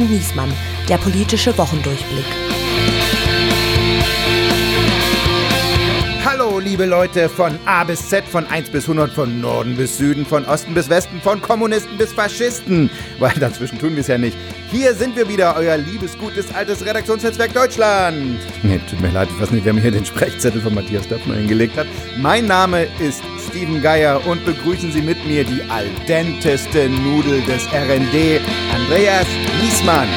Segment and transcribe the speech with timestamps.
[0.00, 0.52] und Niesmann,
[0.88, 2.49] der politische Wochendurchblick.
[6.60, 10.44] Liebe Leute von A bis Z, von 1 bis 100, von Norden bis Süden, von
[10.44, 12.90] Osten bis Westen, von Kommunisten bis Faschisten.
[13.18, 14.36] Weil dazwischen tun wir es ja nicht.
[14.70, 18.38] Hier sind wir wieder, euer liebes, gutes, altes Redaktionsnetzwerk Deutschland.
[18.62, 21.36] Nee, tut mir leid, ich weiß nicht, wer mir hier den Sprechzettel von Matthias Döpfner
[21.36, 21.86] hingelegt hat.
[22.18, 27.66] Mein Name ist Steven Geier und begrüßen Sie mit mir die al denteste Nudel des
[27.72, 28.40] RND,
[28.74, 29.26] Andreas
[29.62, 30.08] Niesmann.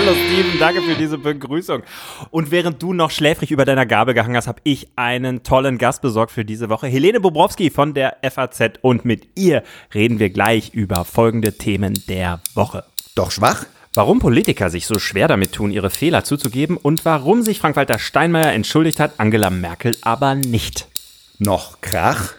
[0.00, 1.82] Hallo Steven, danke für diese Begrüßung.
[2.30, 6.00] Und während du noch schläfrig über deiner Gabel gehangen hast, habe ich einen tollen Gast
[6.00, 6.86] besorgt für diese Woche.
[6.86, 8.78] Helene Bobrowski von der FAZ.
[8.80, 12.84] Und mit ihr reden wir gleich über folgende Themen der Woche.
[13.14, 13.66] Doch schwach?
[13.92, 18.54] Warum Politiker sich so schwer damit tun, ihre Fehler zuzugeben und warum sich Frank-Walter Steinmeier
[18.54, 20.88] entschuldigt hat, Angela Merkel aber nicht.
[21.38, 22.32] Noch Krach?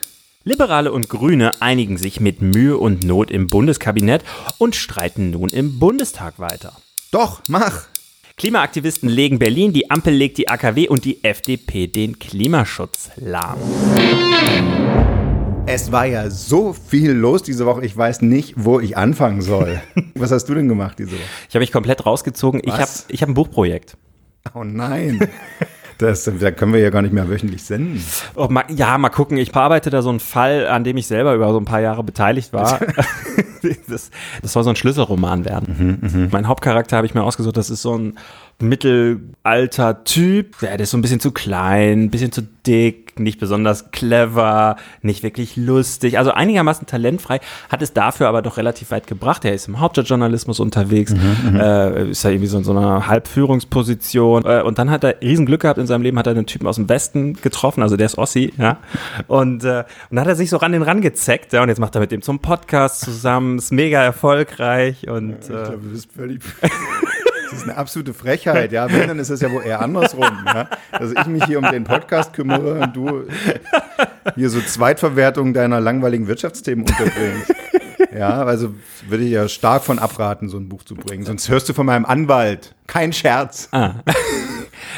[0.43, 4.23] Liberale und Grüne einigen sich mit Mühe und Not im Bundeskabinett
[4.57, 6.73] und streiten nun im Bundestag weiter.
[7.11, 7.87] Doch, mach.
[8.37, 13.57] Klimaaktivisten legen Berlin, die Ampel legt die AKW und die FDP den Klimaschutz lahm.
[15.65, 19.81] Es war ja so viel los diese Woche, ich weiß nicht, wo ich anfangen soll.
[20.15, 21.19] Was hast du denn gemacht diese Woche?
[21.49, 22.61] Ich habe mich komplett rausgezogen.
[22.63, 23.97] Ich habe ich hab ein Buchprojekt.
[24.53, 25.19] Oh nein.
[26.01, 28.03] Das, da können wir ja gar nicht mehr wöchentlich senden.
[28.35, 29.37] Oh, ma, ja, mal gucken.
[29.37, 32.03] Ich bearbeite da so einen Fall, an dem ich selber über so ein paar Jahre
[32.03, 32.79] beteiligt war.
[33.87, 34.09] das,
[34.41, 35.99] das soll so ein Schlüsselroman werden.
[36.01, 36.29] Mhm, mh.
[36.31, 38.17] Mein Hauptcharakter habe ich mir ausgesucht, das ist so ein
[38.59, 40.61] mittelalter Typ.
[40.61, 44.75] Ja, der ist so ein bisschen zu klein, ein bisschen zu dick, nicht besonders clever,
[45.01, 46.17] nicht wirklich lustig.
[46.17, 49.45] Also einigermaßen talentfrei, hat es dafür aber doch relativ weit gebracht.
[49.45, 54.45] Er ist im Hauptstadtjournalismus unterwegs, mhm, äh, ist ja irgendwie so in so einer Halbführungsposition.
[54.45, 56.75] Äh, und dann hat er Riesenglück gehabt in seinem Leben, hat er einen Typen aus
[56.75, 58.77] dem Westen getroffen, also der ist Ossi, ja.
[59.27, 61.63] Und, äh, und dann hat er sich so ran den ran gezeckt, ja.
[61.63, 65.31] Und jetzt macht er mit dem zum Podcast zusammen, ist mega erfolgreich und.
[65.31, 66.41] Ja, ich glaube, du bist völlig.
[67.51, 68.89] Das ist eine absolute Frechheit, ja.
[68.89, 70.69] Wenn, dann ist es ja wohl eher andersrum, ja.
[70.91, 73.23] Dass ich mich hier um den Podcast kümmere und du
[74.35, 77.53] hier so Zweitverwertung deiner langweiligen Wirtschaftsthemen unterbringst.
[78.17, 78.73] Ja, also
[79.07, 81.25] würde ich ja stark von abraten, so ein Buch zu bringen.
[81.25, 82.73] Sonst hörst du von meinem Anwalt.
[82.87, 83.69] Kein Scherz.
[83.71, 83.95] Ah.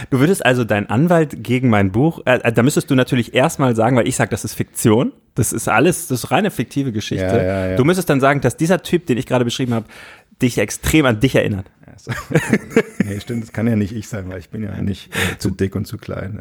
[0.09, 3.75] Du würdest also deinen Anwalt gegen mein Buch, äh, äh da müsstest du natürlich erstmal
[3.75, 5.11] sagen, weil ich sage, das ist Fiktion.
[5.35, 7.25] Das ist alles, das ist reine fiktive Geschichte.
[7.25, 7.75] Ja, ja, ja.
[7.75, 9.85] Du müsstest dann sagen, dass dieser Typ, den ich gerade beschrieben habe,
[10.41, 11.65] dich extrem an dich erinnert.
[13.05, 15.49] Nee, stimmt, das kann ja nicht ich sein, weil ich bin ja nicht äh, zu
[15.49, 16.39] dick und zu klein.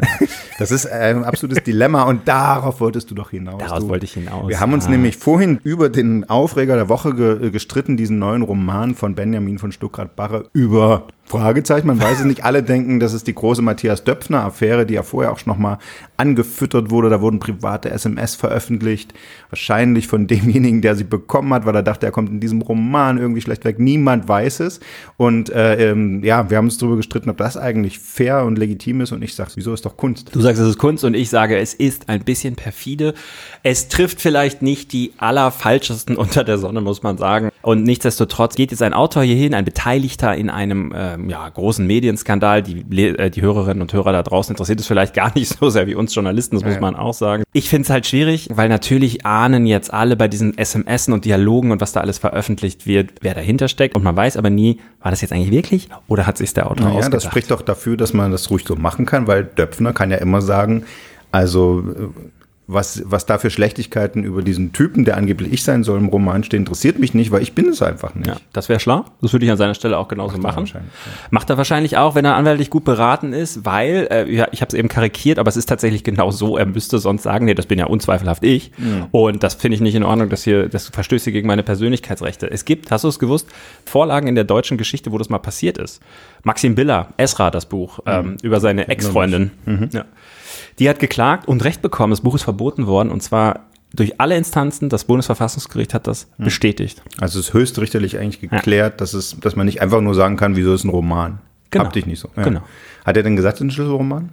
[0.59, 3.59] Das ist ein absolutes Dilemma und darauf wolltest du doch hinaus.
[3.59, 3.89] Darauf du.
[3.89, 4.49] wollte ich hinaus.
[4.49, 4.91] Wir haben uns ah.
[4.91, 9.73] nämlich vorhin über den Aufreger der Woche ge gestritten, diesen neuen Roman von Benjamin von
[9.73, 12.45] Stuckrad-Barre über Fragezeichen, man weiß es nicht.
[12.45, 15.79] Alle denken, das ist die große Matthias Döpfner-Affäre, die ja vorher auch schon nochmal
[16.19, 17.09] angefüttert wurde.
[17.09, 19.15] Da wurden private SMS veröffentlicht.
[19.49, 23.17] Wahrscheinlich von demjenigen, der sie bekommen hat, weil er dachte, er kommt in diesem Roman
[23.17, 23.79] irgendwie schlecht weg.
[23.79, 24.81] Niemand weiß es.
[25.17, 29.01] Und äh, ähm, ja, wir haben uns darüber gestritten, ob das eigentlich fair und legitim
[29.01, 29.13] ist.
[29.13, 30.35] Und ich sage, wieso ist doch Kunst?
[30.35, 33.15] Du sagst, es ist Kunst und ich sage, es ist ein bisschen perfide.
[33.63, 37.51] Es trifft vielleicht nicht die allerfalschesten unter der Sonne, muss man sagen.
[37.63, 42.63] Und nichtsdestotrotz geht jetzt ein Autor hierhin, ein Beteiligter in einem ähm, ja, großen Medienskandal.
[42.63, 45.87] Die, äh, die Hörerinnen und Hörer da draußen interessiert es vielleicht gar nicht so sehr
[45.87, 47.45] wie uns Journalisten, das ja, muss man auch sagen.
[47.53, 51.71] Ich finde es halt schwierig, weil natürlich ahnen jetzt alle bei diesen SMSen und Dialogen
[51.71, 53.95] und was da alles veröffentlicht wird, wer dahinter steckt.
[53.95, 56.87] Und man weiß aber nie, war das jetzt eigentlich wirklich oder hat sich der Autor
[56.87, 57.15] naja, ausgedacht?
[57.15, 60.19] das spricht doch dafür, dass man das ruhig so machen kann, weil Döpfner kann ja
[60.19, 60.85] immer sagen,
[61.31, 62.13] also
[62.69, 66.45] was, was da für Schlechtigkeiten über diesen Typen, der angeblich ich sein soll, im Roman
[66.45, 68.29] stehen, interessiert mich nicht, weil ich bin es einfach nicht.
[68.29, 69.05] Ja, das wäre schlau.
[69.21, 70.71] Das würde ich an seiner Stelle auch genauso Macht machen.
[70.73, 70.81] Ja.
[71.31, 74.69] Macht er wahrscheinlich auch, wenn er anwaltlich gut beraten ist, weil, äh, ja, ich habe
[74.69, 77.67] es eben karikiert, aber es ist tatsächlich genau so, er müsste sonst sagen, nee, das
[77.67, 78.71] bin ja unzweifelhaft ich.
[78.79, 79.07] Mhm.
[79.11, 82.49] Und das finde ich nicht in Ordnung, dass hier, das verstößt hier gegen meine Persönlichkeitsrechte.
[82.49, 83.49] Es gibt, hast du es gewusst,
[83.85, 86.01] Vorlagen in der deutschen Geschichte, wo das mal passiert ist.
[86.45, 88.13] Maxim Biller, Esra, das Buch, mhm.
[88.13, 89.51] ähm, über seine Ex-Freundin.
[89.67, 89.89] Mhm.
[89.93, 90.05] Ja.
[90.79, 92.11] Die hat geklagt und Recht bekommen.
[92.11, 93.61] Das Buch ist verboten worden und zwar
[93.95, 94.89] durch alle Instanzen.
[94.89, 96.47] Das Bundesverfassungsgericht hat das hm.
[96.47, 97.03] bestätigt.
[97.21, 98.97] Also es ist höchstrichterlich eigentlich geklärt, ja.
[98.97, 101.39] dass, es, dass man nicht einfach nur sagen kann, wieso ist ein Roman.
[101.71, 101.85] Genau.
[101.85, 102.29] Hab dich nicht so.
[102.37, 102.43] Ja.
[102.43, 102.61] Genau.
[103.05, 104.31] Hat er denn gesagt, es ist ein Schlüsselroman?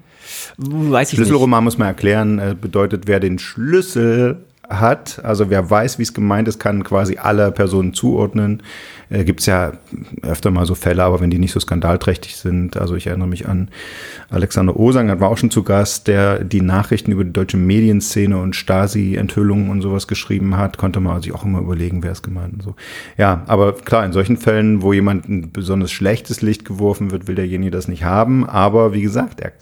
[0.57, 1.65] Weiß ich Schlüsselroman nicht.
[1.65, 5.23] muss man erklären, äh, bedeutet, wer den Schlüssel hat.
[5.23, 8.61] Also wer weiß, wie es gemeint ist, kann quasi alle Personen zuordnen.
[9.09, 9.73] Äh, Gibt es ja
[10.21, 12.77] öfter mal so Fälle, aber wenn die nicht so skandalträchtig sind.
[12.77, 13.69] Also ich erinnere mich an
[14.29, 18.37] Alexander Osang, hat war auch schon zu Gast, der die Nachrichten über die deutsche Medienszene
[18.37, 20.77] und Stasi-Enthüllungen und sowas geschrieben hat.
[20.77, 22.75] Konnte man sich auch immer überlegen, wer es gemeint und so.
[23.17, 27.35] Ja, aber klar, in solchen Fällen, wo jemand ein besonders schlechtes Licht geworfen wird, will
[27.35, 28.47] derjenige das nicht haben.
[28.47, 29.53] Aber wie gesagt, er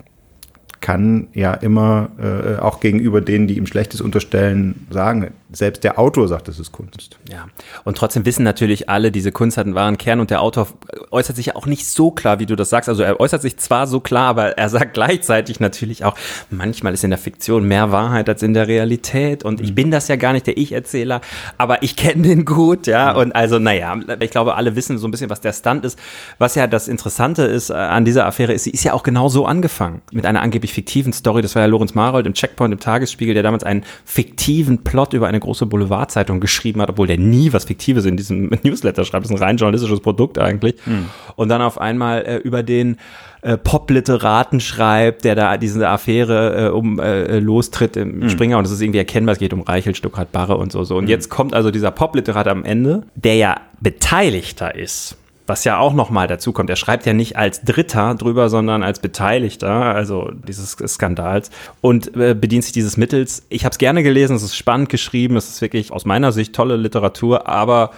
[0.88, 6.28] kann ja immer äh, auch gegenüber denen, die ihm Schlechtes unterstellen, sagen, selbst der Autor
[6.28, 7.18] sagt, es ist Kunst.
[7.32, 7.48] Ja,
[7.86, 10.68] und trotzdem wissen natürlich alle, diese Kunst hat einen wahren Kern und der Autor
[11.12, 12.90] äußert sich ja auch nicht so klar, wie du das sagst.
[12.90, 16.16] Also er äußert sich zwar so klar, aber er sagt gleichzeitig natürlich auch,
[16.50, 19.76] manchmal ist in der Fiktion mehr Wahrheit als in der Realität und ich mhm.
[19.76, 21.22] bin das ja gar nicht der Ich-Erzähler,
[21.58, 23.14] aber ich kenne den gut, ja.
[23.14, 25.98] Und also, naja, ich glaube, alle wissen so ein bisschen, was der Stunt ist.
[26.38, 29.30] Was ja das Interessante ist äh, an dieser Affäre ist, sie ist ja auch genau
[29.30, 30.02] so angefangen.
[30.12, 31.42] Mit einer angeblich fiktiven Story.
[31.42, 35.28] Das war ja Lorenz Marold im Checkpoint im Tagesspiegel, der damals einen fiktiven Plot über
[35.28, 39.26] eine große Boulevardzeitung geschrieben hat, obwohl der nie was Fiktives in diesem Newsletter schreibt.
[39.26, 40.76] Das ist ein rein journalistisches Produkt eigentlich.
[40.84, 41.06] Hm.
[41.36, 42.98] Und dann auf einmal äh, über den
[43.42, 48.30] äh, Pop-Literaten schreibt, der da diese Affäre äh, um äh, lostritt im hm.
[48.30, 50.84] Springer und es ist irgendwie erkennbar, es geht um Reichel, Stuckrad, Barre und so.
[50.84, 50.96] so.
[50.98, 51.10] Und hm.
[51.10, 56.28] jetzt kommt also dieser Pop-Literat am Ende, der ja Beteiligter ist was ja auch nochmal
[56.28, 56.70] dazu kommt.
[56.70, 61.50] Er schreibt ja nicht als Dritter drüber, sondern als Beteiligter, also dieses Skandals
[61.82, 63.44] und äh, bedient sich dieses Mittels.
[63.50, 66.54] Ich habe es gerne gelesen, es ist spannend geschrieben, es ist wirklich aus meiner Sicht
[66.54, 67.92] tolle Literatur, aber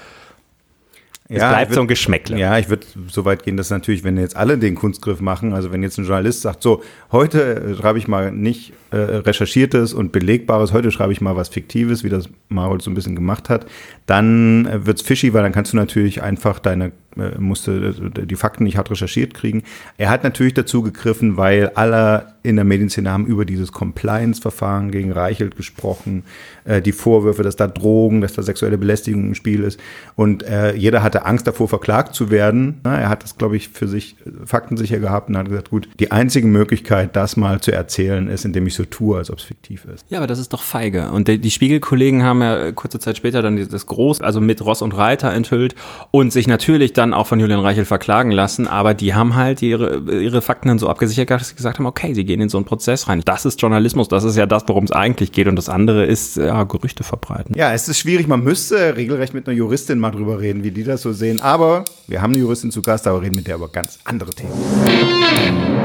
[1.31, 2.39] es ja, bleibt würd, so ein Geschmäckle.
[2.39, 5.71] Ja, ich würde so weit gehen, dass natürlich, wenn jetzt alle den Kunstgriff machen, also
[5.71, 6.81] wenn jetzt ein Journalist sagt, so,
[7.11, 12.03] heute schreibe ich mal nicht äh, recherchiertes und belegbares, heute schreibe ich mal was Fiktives,
[12.03, 13.67] wie das Marold so ein bisschen gemacht hat,
[14.07, 16.91] dann äh, wird's fishy, weil dann kannst du natürlich einfach deine äh,
[17.39, 19.63] musste äh, die Fakten nicht hart recherchiert kriegen.
[19.97, 25.11] Er hat natürlich dazu gegriffen, weil alle in der Medienszene haben über dieses Compliance-Verfahren gegen
[25.11, 26.23] Reichelt gesprochen,
[26.65, 29.79] äh, die Vorwürfe, dass da Drogen, dass da sexuelle Belästigung im Spiel ist.
[30.15, 32.79] Und äh, jeder hatte Angst davor, verklagt zu werden.
[32.83, 34.15] Na, er hat das, glaube ich, für sich
[34.45, 38.67] faktensicher gehabt und hat gesagt, gut, die einzige Möglichkeit, das mal zu erzählen, ist, indem
[38.67, 40.05] ich so tue, als ob es fiktiv ist.
[40.09, 41.11] Ja, aber das ist doch feige.
[41.11, 44.81] Und die, die Spiegelkollegen haben ja kurze Zeit später dann das Groß, also mit Ross
[44.81, 45.75] und Reiter enthüllt
[46.11, 49.99] und sich natürlich dann auch von Julian Reichel verklagen lassen, aber die haben halt ihre,
[50.21, 52.65] ihre Fakten dann so abgesichert, dass sie gesagt haben, okay, sie gehen in so einen
[52.65, 53.23] Prozess rein.
[53.25, 56.37] Das ist Journalismus, das ist ja das, worum es eigentlich geht und das andere ist
[56.37, 57.55] ja, Gerüchte verbreiten.
[57.57, 60.83] Ja, es ist schwierig, man müsste regelrecht mit einer Juristin mal drüber reden, wie die
[60.83, 63.67] das so sehen, aber wir haben eine Juristin zu Gast, aber reden mit der über
[63.67, 65.78] ganz andere Themen.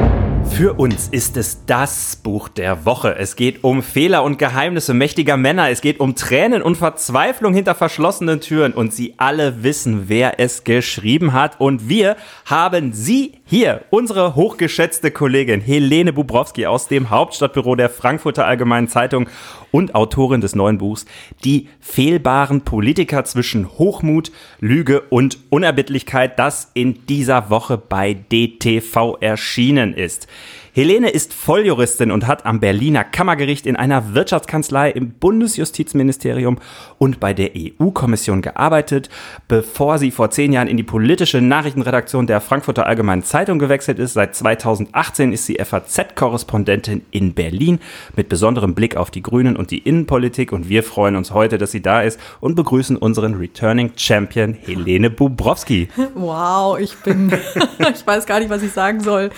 [0.56, 3.16] Für uns ist es das Buch der Woche.
[3.18, 5.68] Es geht um Fehler und Geheimnisse mächtiger Männer.
[5.68, 8.72] Es geht um Tränen und Verzweiflung hinter verschlossenen Türen.
[8.72, 11.60] Und Sie alle wissen, wer es geschrieben hat.
[11.60, 12.14] Und wir
[12.46, 19.28] haben Sie hier, unsere hochgeschätzte Kollegin Helene Bubrowski aus dem Hauptstadtbüro der Frankfurter Allgemeinen Zeitung
[19.74, 21.04] und Autorin des neuen Buchs
[21.42, 24.30] Die fehlbaren Politiker zwischen Hochmut,
[24.60, 30.28] Lüge und Unerbittlichkeit, das in dieser Woche bei DTV erschienen ist.
[30.76, 36.58] Helene ist Volljuristin und hat am Berliner Kammergericht in einer Wirtschaftskanzlei im Bundesjustizministerium
[36.98, 39.08] und bei der EU-Kommission gearbeitet,
[39.46, 44.14] bevor sie vor zehn Jahren in die politische Nachrichtenredaktion der Frankfurter Allgemeinen Zeitung gewechselt ist.
[44.14, 47.78] Seit 2018 ist sie FAZ-Korrespondentin in Berlin
[48.16, 51.70] mit besonderem Blick auf die Grünen und die Innenpolitik und wir freuen uns heute, dass
[51.70, 55.86] sie da ist und begrüßen unseren Returning Champion Helene Bubrowski.
[56.16, 57.32] Wow, ich bin,
[57.94, 59.30] ich weiß gar nicht, was ich sagen soll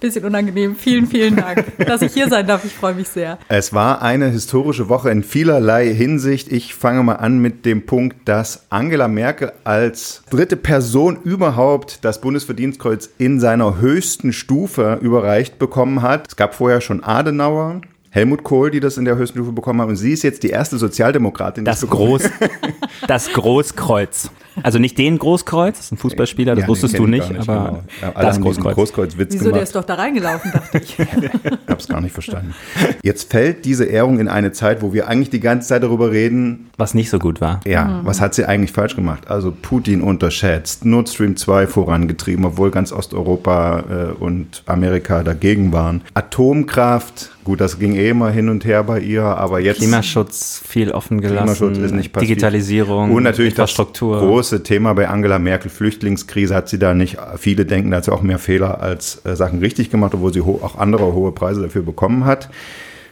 [0.00, 0.76] bisschen unangenehm.
[0.76, 2.64] Vielen, vielen Dank, dass ich hier sein darf.
[2.64, 3.38] Ich freue mich sehr.
[3.48, 6.50] Es war eine historische Woche in vielerlei Hinsicht.
[6.50, 12.20] Ich fange mal an mit dem Punkt, dass Angela Merkel als dritte Person überhaupt das
[12.20, 16.28] Bundesverdienstkreuz in seiner höchsten Stufe überreicht bekommen hat.
[16.28, 19.90] Es gab vorher schon Adenauer, Helmut Kohl, die das in der höchsten Stufe bekommen haben.
[19.90, 21.64] Und sie ist jetzt die erste Sozialdemokratin.
[21.64, 22.22] Das, das Groß,
[23.06, 24.30] das Großkreuz.
[24.62, 27.82] Also nicht den Großkreuz, das ist ein Fußballspieler, das ja, wusstest du nicht, nicht aber
[28.00, 28.12] genau.
[28.14, 28.74] ja, das Großkreuz.
[28.74, 29.56] Großkreuz Witz Wieso, gemacht.
[29.56, 30.98] der ist doch da reingelaufen, dachte ich.
[30.98, 31.08] ich
[31.68, 32.54] hab's gar nicht verstanden.
[33.02, 36.70] Jetzt fällt diese Ehrung in eine Zeit, wo wir eigentlich die ganze Zeit darüber reden.
[36.76, 37.60] Was nicht so gut war.
[37.66, 38.06] Ja, mhm.
[38.06, 39.28] was hat sie eigentlich falsch gemacht?
[39.28, 46.02] Also Putin unterschätzt, Nord Stream 2 vorangetrieben, obwohl ganz Osteuropa äh, und Amerika dagegen waren.
[46.14, 49.78] Atomkraft, gut, das ging eh immer hin und her bei ihr, aber jetzt.
[49.78, 51.54] Klimaschutz viel offen gelassen.
[51.54, 52.30] Klimaschutz ist nicht passiert.
[52.30, 54.20] Digitalisierung, und natürlich Infrastruktur.
[54.20, 58.06] Das große Thema bei Angela Merkel, Flüchtlingskrise, hat sie da nicht, viele denken, da hat
[58.06, 61.60] sie auch mehr Fehler als äh, Sachen richtig gemacht, obwohl sie auch andere hohe Preise
[61.60, 62.48] dafür bekommen hat.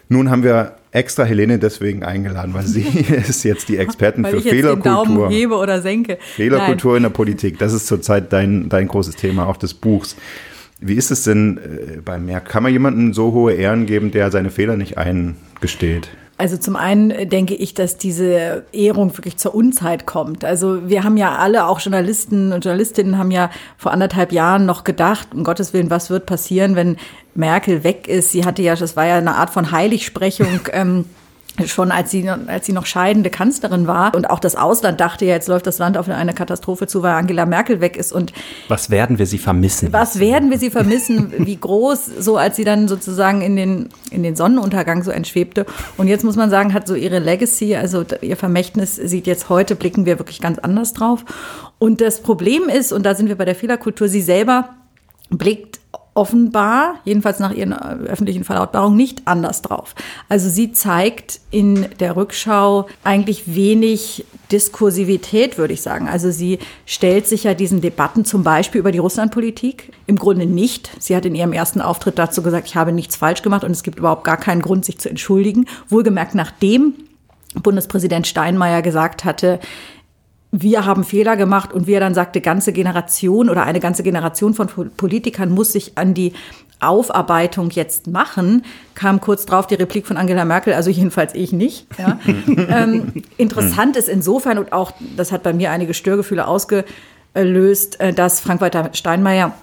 [0.09, 2.81] Nun haben wir extra Helene deswegen eingeladen, weil sie
[3.29, 5.05] ist jetzt die Expertin für Fehlerkultur.
[5.05, 6.17] Daumen hebe oder senke.
[6.19, 6.97] Fehlerkultur Nein.
[6.97, 10.17] in der Politik, das ist zurzeit dein, dein großes Thema auch des Buchs.
[10.81, 12.51] Wie ist es denn äh, bei Merkel?
[12.51, 16.09] Kann man jemandem so hohe Ehren geben, der seine Fehler nicht eingesteht?
[16.39, 20.45] Also zum einen denke ich, dass diese Ehrung wirklich zur Unzeit kommt.
[20.45, 24.85] Also wir haben ja alle, auch Journalisten und Journalistinnen, haben ja vor anderthalb Jahren noch
[24.85, 26.97] gedacht, um Gottes Willen, was wird passieren, wenn
[27.35, 28.31] Merkel weg ist?
[28.31, 30.61] Sie hatte ja, das war ja eine Art von Heiligsprechung.
[30.73, 31.07] ähm,
[31.67, 34.15] schon als sie, als sie noch scheidende Kanzlerin war.
[34.15, 37.13] Und auch das Ausland dachte ja, jetzt läuft das Land auf eine Katastrophe zu, weil
[37.13, 38.13] Angela Merkel weg ist.
[38.13, 38.33] Und
[38.69, 39.93] was werden wir sie vermissen?
[39.93, 41.33] Was werden wir sie vermissen?
[41.39, 45.67] Wie groß, so als sie dann sozusagen in den, in den Sonnenuntergang so entschwebte.
[45.97, 49.75] Und jetzt muss man sagen, hat so ihre Legacy, also ihr Vermächtnis sieht jetzt heute,
[49.75, 51.25] blicken wir wirklich ganz anders drauf.
[51.79, 54.71] Und das Problem ist, und da sind wir bei der Fehlerkultur, sie selber
[55.31, 55.81] blickt
[56.19, 59.95] offenbar, jedenfalls nach ihren äh, öffentlichen Verlautbarungen, nicht anders drauf.
[60.29, 66.09] Also sie zeigt in der Rückschau eigentlich wenig Diskursivität, würde ich sagen.
[66.09, 70.91] Also sie stellt sich ja diesen Debatten zum Beispiel über die Russlandpolitik im Grunde nicht.
[70.99, 73.85] Sie hat in ihrem ersten Auftritt dazu gesagt, ich habe nichts falsch gemacht und es
[73.85, 75.67] gibt überhaupt gar keinen Grund, sich zu entschuldigen.
[75.89, 76.95] Wohlgemerkt, nachdem
[77.63, 79.61] Bundespräsident Steinmeier gesagt hatte,
[80.51, 84.55] wir haben Fehler gemacht und wie er dann sagte, ganze Generation oder eine ganze Generation
[84.55, 86.33] von Politikern muss sich an die
[86.81, 88.65] Aufarbeitung jetzt machen,
[88.95, 91.87] kam kurz drauf die Replik von Angela Merkel, also jedenfalls ich nicht.
[91.99, 92.19] Ja.
[92.47, 98.41] ähm, interessant ist insofern und auch, das hat bei mir einige Störgefühle ausgelöst, äh, dass
[98.41, 99.55] Frank-Walter Steinmeier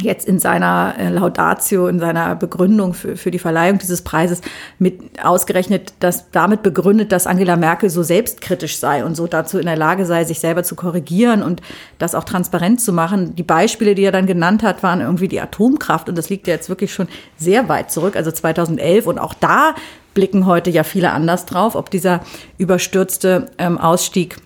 [0.00, 4.40] jetzt in seiner äh, Laudatio, in seiner Begründung für, für die Verleihung dieses Preises
[4.78, 9.66] mit ausgerechnet, dass damit begründet, dass Angela Merkel so selbstkritisch sei und so dazu in
[9.66, 11.60] der Lage sei, sich selber zu korrigieren und
[11.98, 13.36] das auch transparent zu machen.
[13.36, 16.54] Die Beispiele, die er dann genannt hat, waren irgendwie die Atomkraft und das liegt ja
[16.54, 19.74] jetzt wirklich schon sehr weit zurück, also 2011 und auch da
[20.14, 22.20] blicken heute ja viele anders drauf, ob dieser
[22.58, 24.36] überstürzte ähm, Ausstieg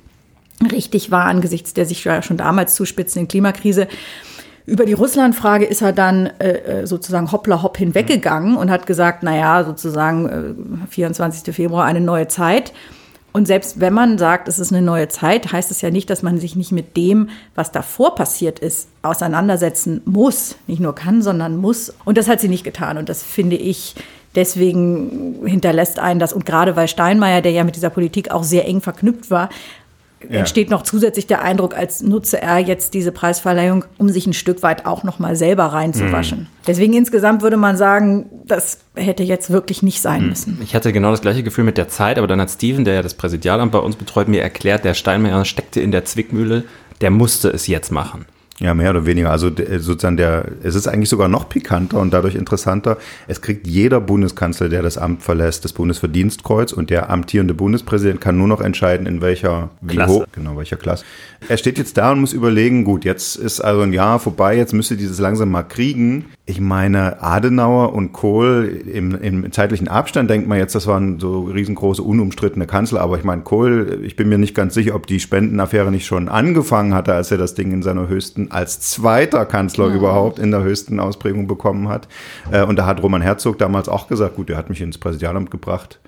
[0.73, 3.89] richtig war angesichts der sich ja schon damals zuspitzenden Klimakrise.
[4.67, 9.23] Über die Russlandfrage ist er dann äh, äh, sozusagen hoppla hopp hinweggegangen und hat gesagt,
[9.23, 10.29] na ja, sozusagen
[10.85, 11.55] äh, 24.
[11.55, 12.73] Februar eine neue Zeit.
[13.33, 16.23] Und selbst wenn man sagt, es ist eine neue Zeit, heißt es ja nicht, dass
[16.23, 20.57] man sich nicht mit dem, was davor passiert ist, auseinandersetzen muss.
[20.67, 21.95] Nicht nur kann, sondern muss.
[22.05, 22.99] Und das hat sie nicht getan.
[22.99, 23.95] Und das finde ich,
[24.35, 26.33] deswegen hinterlässt einen das.
[26.33, 29.49] Und gerade weil Steinmeier, der ja mit dieser Politik auch sehr eng verknüpft war,
[30.31, 30.39] ja.
[30.39, 34.63] entsteht noch zusätzlich der Eindruck, als nutze er jetzt diese Preisverleihung, um sich ein Stück
[34.63, 36.41] weit auch noch mal selber reinzuwaschen.
[36.41, 36.47] Mhm.
[36.67, 40.29] Deswegen insgesamt würde man sagen, das hätte jetzt wirklich nicht sein mhm.
[40.29, 40.59] müssen.
[40.63, 43.03] Ich hatte genau das gleiche Gefühl mit der Zeit, aber dann hat Steven, der ja
[43.03, 46.65] das Präsidialamt bei uns betreut, mir erklärt, der Steinmeier steckte in der Zwickmühle,
[47.01, 48.27] der musste es jetzt machen.
[48.59, 49.31] Ja, mehr oder weniger.
[49.31, 52.97] Also sozusagen der, es ist eigentlich sogar noch pikanter und dadurch interessanter.
[53.29, 58.39] Es kriegt jeder Bundeskanzler, der das Amt verlässt, das Bundesverdienstkreuz und der amtierende Bundespräsident kann
[58.39, 60.13] nur noch entscheiden, in welcher Klasse.
[60.13, 61.05] Hoch, genau, welcher Klasse.
[61.49, 64.73] Er steht jetzt da und muss überlegen, gut, jetzt ist also ein Jahr vorbei, jetzt
[64.73, 66.27] müsste dieses langsam mal kriegen.
[66.45, 71.45] Ich meine, Adenauer und Kohl im, im zeitlichen Abstand denkt man jetzt, das waren so
[71.45, 75.21] riesengroße, unumstrittene Kanzler, aber ich meine, Kohl, ich bin mir nicht ganz sicher, ob die
[75.21, 79.89] Spendenaffäre nicht schon angefangen hatte, als er das Ding in seiner höchsten als zweiter Kanzler
[79.91, 79.97] mhm.
[79.97, 82.09] überhaupt in der höchsten Ausprägung bekommen hat.
[82.51, 85.51] Äh, und da hat Roman Herzog damals auch gesagt, gut, der hat mich ins Präsidialamt
[85.51, 86.01] gebracht.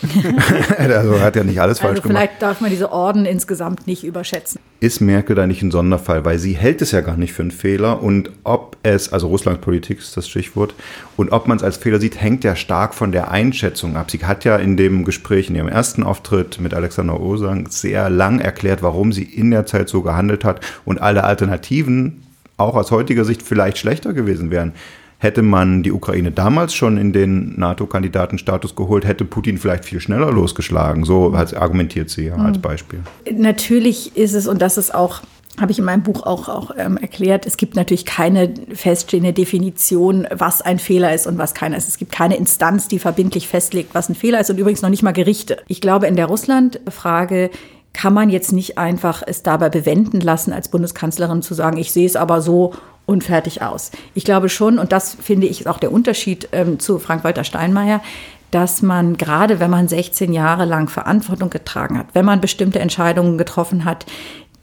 [0.78, 2.18] also hat ja nicht alles also falsch gemacht.
[2.18, 4.60] Vielleicht darf man diese Orden insgesamt nicht überschätzen.
[4.80, 7.50] Ist Merkel da nicht ein Sonderfall, weil sie hält es ja gar nicht für einen
[7.50, 10.74] Fehler und ob es, also Russlands Politik ist das Stichwort,
[11.16, 14.10] und ob man es als Fehler sieht, hängt ja stark von der Einschätzung ab.
[14.10, 18.38] Sie hat ja in dem Gespräch, in ihrem ersten Auftritt mit Alexander Osang sehr lang
[18.38, 22.22] erklärt, warum sie in der Zeit so gehandelt hat und alle Alternativen
[22.56, 24.72] auch aus heutiger Sicht vielleicht schlechter gewesen wären.
[25.20, 30.30] Hätte man die Ukraine damals schon in den NATO-Kandidatenstatus geholt, hätte Putin vielleicht viel schneller
[30.30, 31.04] losgeschlagen.
[31.04, 32.62] So argumentiert sie ja als hm.
[32.62, 33.00] Beispiel.
[33.32, 35.22] Natürlich ist es, und das ist auch
[35.60, 40.26] habe ich in meinem Buch auch, auch ähm, erklärt, es gibt natürlich keine feststehende Definition,
[40.30, 41.88] was ein Fehler ist und was keiner ist.
[41.88, 45.02] Es gibt keine Instanz, die verbindlich festlegt, was ein Fehler ist und übrigens noch nicht
[45.02, 45.58] mal Gerichte.
[45.66, 47.50] Ich glaube, in der Russland-Frage
[47.92, 52.06] kann man jetzt nicht einfach es dabei bewenden lassen, als Bundeskanzlerin zu sagen, ich sehe
[52.06, 52.74] es aber so
[53.08, 53.90] und fertig aus.
[54.14, 58.02] Ich glaube schon, und das finde ich ist auch der Unterschied ähm, zu Frank-Walter Steinmeier,
[58.50, 63.38] dass man gerade, wenn man 16 Jahre lang Verantwortung getragen hat, wenn man bestimmte Entscheidungen
[63.38, 64.04] getroffen hat,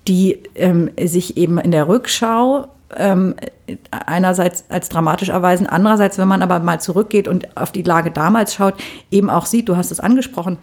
[0.08, 3.34] die ähm, sich eben in der Rückschau ähm,
[3.90, 8.54] einerseits als dramatisch erweisen, andererseits, wenn man aber mal zurückgeht und auf die Lage damals
[8.54, 8.76] schaut,
[9.10, 10.60] eben auch sieht, du hast es angesprochen,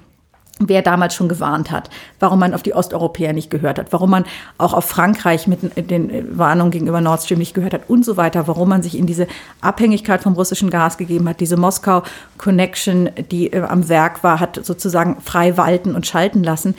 [0.59, 1.91] wer damals schon gewarnt hat,
[2.21, 4.25] warum man auf die Osteuropäer nicht gehört hat, warum man
[4.59, 8.47] auch auf Frankreich mit den Warnungen gegenüber Nord Stream nicht gehört hat und so weiter,
[8.47, 9.27] warum man sich in diese
[9.61, 15.21] Abhängigkeit vom russischen Gas gegeben hat, diese Moskau-Connection, die äh, am Werk war, hat sozusagen
[15.21, 16.75] frei walten und schalten lassen,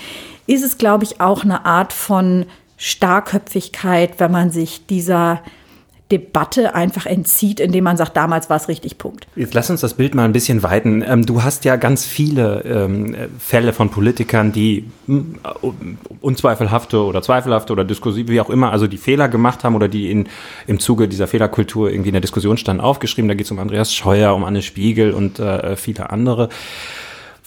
[0.48, 2.46] ist es, glaube ich, auch eine Art von
[2.78, 5.42] Starrköpfigkeit, wenn man sich dieser
[6.14, 9.26] Debatte einfach entzieht, indem man sagt, damals war es richtig, Punkt.
[9.36, 11.02] Jetzt lass uns das Bild mal ein bisschen weiten.
[11.02, 15.40] Ähm, du hast ja ganz viele ähm, Fälle von Politikern, die hm,
[16.22, 20.12] unzweifelhafte oder zweifelhafte oder diskursive, wie auch immer, also die Fehler gemacht haben oder die
[20.12, 20.28] in,
[20.68, 23.28] im Zuge dieser Fehlerkultur irgendwie in der Diskussion standen, aufgeschrieben.
[23.28, 26.50] Da geht es um Andreas Scheuer, um Anne Spiegel und äh, viele andere.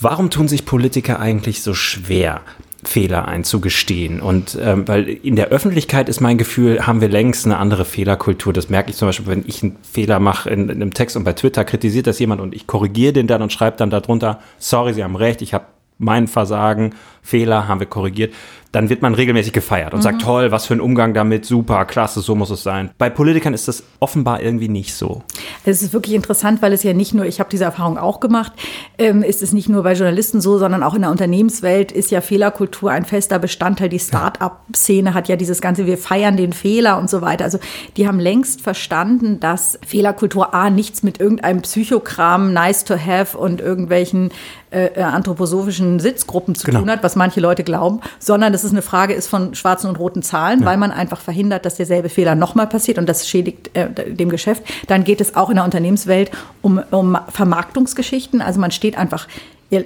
[0.00, 2.40] Warum tun sich Politiker eigentlich so schwer?
[2.88, 4.20] Fehler einzugestehen.
[4.20, 8.52] Und ähm, weil in der Öffentlichkeit ist mein Gefühl, haben wir längst eine andere Fehlerkultur.
[8.52, 11.24] Das merke ich zum Beispiel, wenn ich einen Fehler mache in, in einem Text und
[11.24, 14.94] bei Twitter kritisiert das jemand und ich korrigiere den dann und schreibe dann darunter, sorry,
[14.94, 15.66] Sie haben recht, ich habe
[15.98, 16.94] mein Versagen,
[17.26, 18.32] Fehler haben wir korrigiert
[18.76, 20.02] dann wird man regelmäßig gefeiert und mhm.
[20.02, 22.90] sagt, toll, was für ein Umgang damit, super, klasse, so muss es sein.
[22.98, 25.22] Bei Politikern ist das offenbar irgendwie nicht so.
[25.64, 28.52] Es ist wirklich interessant, weil es ja nicht nur, ich habe diese Erfahrung auch gemacht,
[28.98, 32.20] ähm, ist es nicht nur bei Journalisten so, sondern auch in der Unternehmenswelt ist ja
[32.20, 33.88] Fehlerkultur ein fester Bestandteil.
[33.88, 37.44] Die Start-up-Szene hat ja dieses ganze, wir feiern den Fehler und so weiter.
[37.44, 37.58] Also
[37.96, 43.62] die haben längst verstanden, dass Fehlerkultur A nichts mit irgendeinem Psychokram, nice to have und
[43.62, 44.32] irgendwelchen
[44.70, 46.80] äh, äh anthroposophischen Sitzgruppen zu genau.
[46.80, 49.98] tun hat, was manche Leute glauben, sondern es ist eine Frage ist von schwarzen und
[49.98, 50.66] roten Zahlen, ja.
[50.66, 54.62] weil man einfach verhindert, dass derselbe Fehler nochmal passiert und das schädigt äh, dem Geschäft.
[54.86, 56.30] Dann geht es auch in der Unternehmenswelt
[56.62, 58.40] um, um Vermarktungsgeschichten.
[58.40, 59.26] Also man steht einfach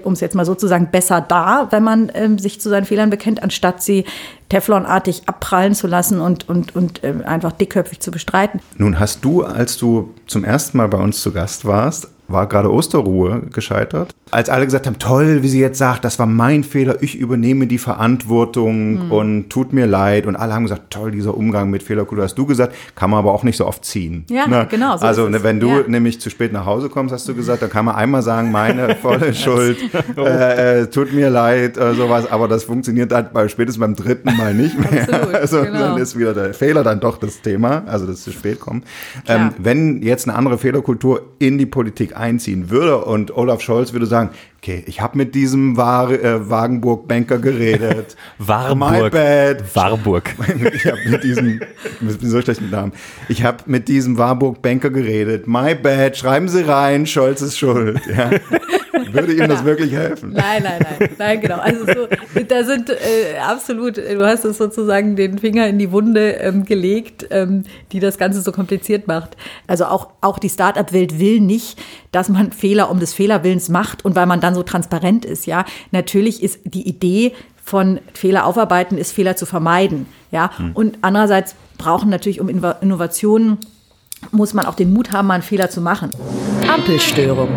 [0.04, 2.84] um es jetzt mal so zu sagen, besser da, wenn man ähm, sich zu seinen
[2.84, 4.04] Fehlern bekennt, anstatt sie
[4.50, 8.60] Teflonartig abprallen zu lassen und, und, und äh, einfach dickköpfig zu bestreiten.
[8.76, 12.72] Nun hast du, als du zum ersten Mal bei uns zu Gast warst, war gerade
[12.72, 14.14] Osterruhe gescheitert.
[14.30, 17.66] Als alle gesagt haben, toll, wie sie jetzt sagt, das war mein Fehler, ich übernehme
[17.66, 19.12] die Verantwortung mhm.
[19.12, 20.26] und tut mir leid.
[20.26, 22.24] Und alle haben gesagt, toll, dieser Umgang mit Fehlerkultur.
[22.24, 24.24] Hast du gesagt, kann man aber auch nicht so oft ziehen.
[24.30, 24.66] Ja, ne?
[24.70, 24.96] genau.
[24.96, 25.82] So also wenn du ja.
[25.86, 28.94] nämlich zu spät nach Hause kommst, hast du gesagt, dann kann man einmal sagen, meine
[29.02, 29.78] volle Schuld,
[30.16, 32.30] äh, äh, tut mir leid, äh, sowas.
[32.30, 35.02] Aber das funktioniert dann bei, spätestens beim dritten Mal nicht mehr.
[35.02, 35.78] Absolut, also genau.
[35.78, 38.82] dann ist wieder der Fehler dann doch das Thema, also das zu spät kommen.
[39.26, 44.06] Ähm, wenn jetzt eine andere Fehlerkultur in die Politik einziehen würde und Olaf Scholz würde
[44.06, 48.16] sagen, okay, ich habe mit diesem War äh, Wagenburg-Banker geredet.
[48.38, 49.02] Warburg.
[49.02, 49.74] My bad.
[49.74, 50.34] Warburg.
[50.74, 51.60] ich habe mit diesem,
[52.08, 52.92] ich bin so schlecht mit Namen,
[53.28, 55.46] ich habe mit diesem Warburg-Banker geredet.
[55.48, 58.00] My bad, schreiben Sie rein, Scholz ist schuld.
[58.06, 58.30] Ja.
[59.12, 60.32] Würde ihm das wirklich helfen?
[60.32, 61.58] Nein, nein, nein, nein, genau.
[61.58, 62.08] Also so,
[62.48, 67.26] da sind äh, absolut, du hast es sozusagen den Finger in die Wunde ähm, gelegt,
[67.30, 69.36] ähm, die das Ganze so kompliziert macht.
[69.66, 71.78] Also auch, auch die Start-up-Welt will nicht,
[72.12, 75.64] dass man Fehler um des Fehlerwillens macht und weil man dann so transparent ist, ja.
[75.90, 77.32] Natürlich ist die Idee
[77.62, 80.50] von Fehler aufarbeiten, ist Fehler zu vermeiden, ja.
[80.56, 80.72] Hm.
[80.74, 83.58] Und andererseits brauchen natürlich um Innovationen
[84.32, 86.10] muss man auch den Mut haben, mal einen Fehler zu machen.
[86.68, 87.48] Ampelstörung.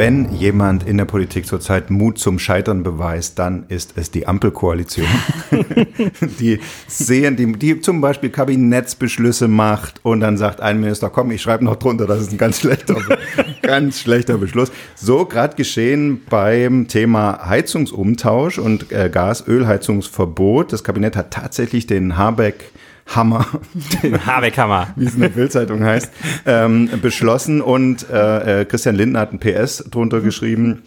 [0.00, 5.06] Wenn jemand in der Politik zurzeit Mut zum Scheitern beweist, dann ist es die Ampelkoalition,
[6.40, 6.58] die
[6.88, 11.66] sehen, die, die zum Beispiel Kabinettsbeschlüsse macht und dann sagt ein Minister, komm, ich schreibe
[11.66, 12.96] noch drunter, das ist ein ganz schlechter,
[13.62, 14.72] ganz schlechter Beschluss.
[14.94, 20.72] So gerade geschehen beim Thema Heizungsumtausch und äh, Gas-Ölheizungsverbot.
[20.72, 22.72] Das Kabinett hat tatsächlich den Habeck
[23.14, 23.46] Hammer,
[24.02, 26.10] den Habeck-Hammer, wie es in der Bildzeitung heißt,
[26.46, 30.82] ähm, beschlossen und äh, äh Christian Lindner hat ein PS drunter geschrieben,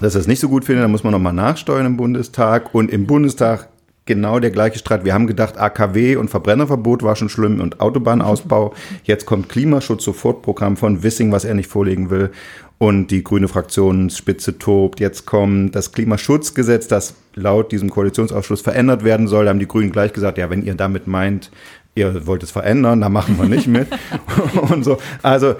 [0.00, 2.74] dass er es nicht so gut findet, da muss man nochmal nachsteuern im Bundestag.
[2.74, 3.68] Und im Bundestag
[4.06, 5.04] genau der gleiche Streit.
[5.04, 8.74] Wir haben gedacht, AKW und Verbrennerverbot war schon schlimm und Autobahnausbau.
[9.04, 12.30] Jetzt kommt Klimaschutz-Sofortprogramm von Wissing, was er nicht vorlegen will
[12.78, 15.00] und die grüne Fraktionsspitze tobt.
[15.00, 19.44] Jetzt kommt das Klimaschutzgesetz, das laut diesem Koalitionsausschuss verändert werden soll.
[19.44, 21.50] Da haben die Grünen gleich gesagt, ja, wenn ihr damit meint,
[21.98, 23.88] ihr wollt es verändern, da machen wir nicht mit.
[24.70, 24.98] und so.
[25.22, 25.56] Also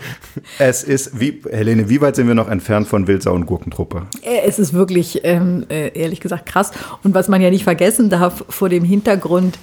[0.58, 4.06] es ist, wie, Helene, wie weit sind wir noch entfernt von Wildsau und Gurkentruppe?
[4.22, 6.70] Äh, es ist wirklich, ähm, äh, ehrlich gesagt, krass.
[7.02, 9.58] Und was man ja nicht vergessen darf, vor dem Hintergrund,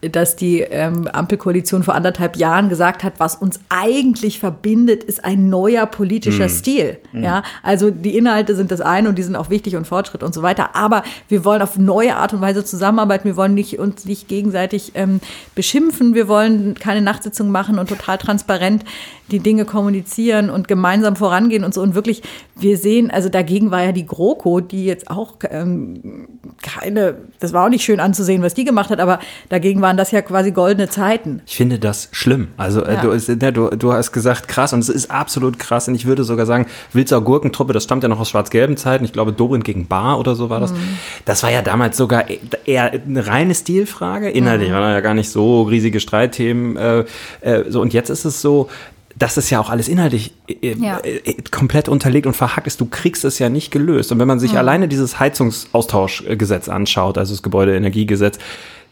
[0.00, 5.48] dass die ähm, Ampelkoalition vor anderthalb Jahren gesagt hat, was uns eigentlich verbindet, ist ein
[5.48, 6.50] neuer politischer mm.
[6.50, 6.98] Stil.
[7.12, 7.24] Mm.
[7.24, 10.32] Ja, also die Inhalte sind das eine und die sind auch wichtig und Fortschritt und
[10.32, 10.76] so weiter.
[10.76, 13.24] Aber wir wollen auf neue Art und Weise zusammenarbeiten.
[13.24, 15.20] Wir wollen nicht, uns nicht gegenseitig ähm,
[15.56, 16.14] beschimpfen.
[16.14, 18.84] Wir wollen keine Nachtsitzung machen und total transparent
[19.30, 21.82] die Dinge kommunizieren und gemeinsam vorangehen und so.
[21.82, 22.22] Und wirklich,
[22.56, 26.28] wir sehen, also dagegen war ja die GroKo, die jetzt auch ähm,
[26.62, 30.10] keine, das war auch nicht schön anzusehen, was die gemacht hat, aber dagegen waren das
[30.10, 31.40] ja quasi goldene Zeiten.
[31.46, 32.48] Ich finde das schlimm.
[32.58, 33.00] Also äh, ja.
[33.00, 35.88] du, ne, du, du hast gesagt, krass, und es ist absolut krass.
[35.88, 39.06] Und ich würde sogar sagen, Wildsau Gurkentruppe, das stammt ja noch aus schwarz-gelben Zeiten.
[39.06, 40.72] Ich glaube, Dorin gegen Bar oder so war das.
[40.72, 40.98] Mhm.
[41.24, 42.26] Das war ja damals sogar
[42.66, 44.28] eher eine reine Stilfrage.
[44.28, 44.74] Inhaltlich mhm.
[44.74, 46.76] waren ja gar nicht so riesige Streitthemen.
[46.76, 47.04] Äh,
[47.40, 48.68] äh, so, und jetzt ist es so,
[49.16, 51.00] das ist ja auch alles inhaltlich äh, ja.
[51.02, 52.78] äh, komplett unterlegt und verhackt ist.
[52.78, 54.12] Du kriegst es ja nicht gelöst.
[54.12, 54.58] Und wenn man sich mhm.
[54.58, 58.38] alleine dieses Heizungsaustauschgesetz anschaut, also das Gebäudeenergiegesetz,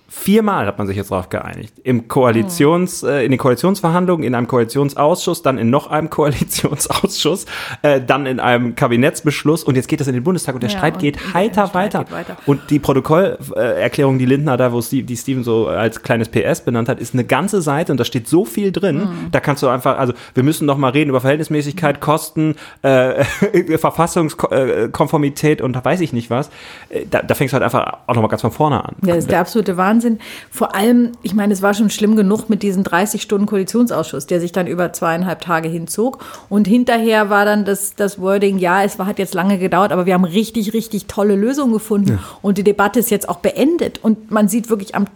[0.08, 1.74] Viermal hat man sich jetzt darauf geeinigt.
[1.82, 6.10] Im Koalitions, äh, in den Koalitionsverhandlungen, in einem Koalitionsausschuss, dann in noch einem
[6.66, 7.46] Koalitionsausschuss,
[7.82, 10.78] äh, dann in einem Kabinettsbeschluss und jetzt geht das in den Bundestag und der Ja,
[10.78, 12.04] Streit und geht heiter weiter.
[12.04, 12.36] geht weiter.
[12.46, 16.88] Und die Protokollerklärung, die Lindner da, wo Steve, die Steven so als kleines PS benannt
[16.88, 18.98] hat, ist eine ganze Seite und da steht so viel drin.
[18.98, 19.08] Mhm.
[19.32, 23.24] Da kannst du einfach, also wir müssen noch mal reden über Verhältnismäßigkeit, Kosten, äh,
[23.78, 26.48] Verfassungskonformität und weiß ich nicht was.
[26.90, 28.94] Äh, Da, da fängst du halt einfach auch noch mal ganz von vorne an.
[29.02, 29.95] Ja, das ist der absolute Wahnsinn.
[30.50, 34.40] Vor allem, ich meine, es war schon schlimm genug mit diesem 30 Stunden Koalitionsausschuss, der
[34.40, 36.24] sich dann über zweieinhalb Tage hinzog.
[36.48, 40.06] Und hinterher war dann das, das Wording, ja, es war, hat jetzt lange gedauert, aber
[40.06, 42.18] wir haben richtig, richtig tolle Lösungen gefunden.
[42.42, 43.98] Und die Debatte ist jetzt auch beendet.
[44.02, 45.06] Und man sieht wirklich am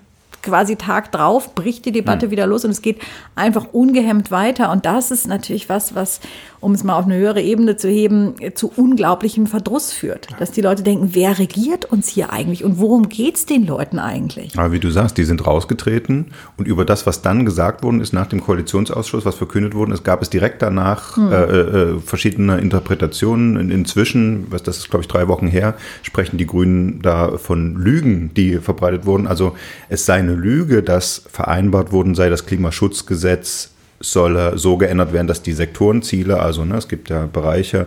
[0.43, 2.99] quasi Tag drauf bricht die Debatte wieder los und es geht
[3.35, 4.71] einfach ungehemmt weiter.
[4.71, 6.21] Und das ist natürlich was, was,
[6.61, 10.29] um es mal auf eine höhere Ebene zu heben, zu unglaublichem Verdruss führt.
[10.39, 14.59] Dass die Leute denken, wer regiert uns hier eigentlich und worum geht's den Leuten eigentlich?
[14.59, 16.27] Aber wie du sagst, die sind rausgetreten
[16.57, 20.05] und über das, was dann gesagt worden ist nach dem Koalitionsausschuss, was verkündet worden ist,
[20.05, 23.57] gab es direkt danach äh, äh, verschiedene Interpretationen.
[23.57, 27.77] In- Inzwischen, was das ist glaube ich drei Wochen her, sprechen die Grünen da von
[27.77, 29.27] Lügen, die verbreitet wurden.
[29.27, 29.55] Also
[29.89, 35.43] es sei eine Lüge, dass vereinbart worden sei, das Klimaschutzgesetz solle so geändert werden, dass
[35.43, 37.87] die Sektorenziele, also ne, es gibt ja Bereiche,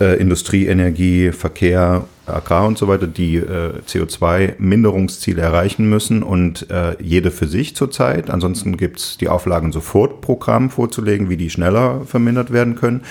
[0.00, 6.96] äh, Industrie, Energie, Verkehr, Agrar und so weiter, die äh, CO2-Minderungsziele erreichen müssen und äh,
[7.02, 8.30] jede für sich zurzeit.
[8.30, 13.02] Ansonsten gibt es die Auflagen, Sofortprogramm vorzulegen, wie die schneller vermindert werden können.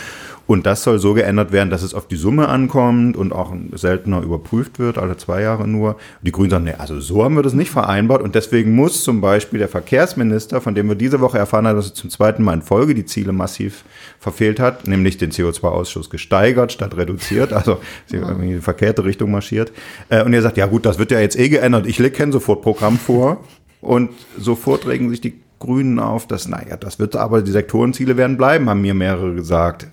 [0.47, 4.21] Und das soll so geändert werden, dass es auf die Summe ankommt und auch seltener
[4.21, 5.89] überprüft wird, alle zwei Jahre nur.
[5.89, 8.21] Und die Grünen sagen, nee, also so haben wir das nicht vereinbart.
[8.21, 11.89] Und deswegen muss zum Beispiel der Verkehrsminister, von dem wir diese Woche erfahren haben, dass
[11.89, 13.83] er zum zweiten Mal in Folge die Ziele massiv
[14.19, 19.31] verfehlt hat, nämlich den CO2-Ausschuss gesteigert statt reduziert, also sie irgendwie in die verkehrte Richtung
[19.31, 19.73] marschiert.
[20.07, 21.85] Äh, Und er sagt, ja gut, das wird ja jetzt eh geändert.
[21.85, 23.43] Ich lege kein Sofortprogramm vor.
[23.81, 28.37] Und sofort regen sich die Grünen auf, dass, naja, das wird aber, die Sektorenziele werden
[28.37, 29.87] bleiben, haben mir mehrere gesagt.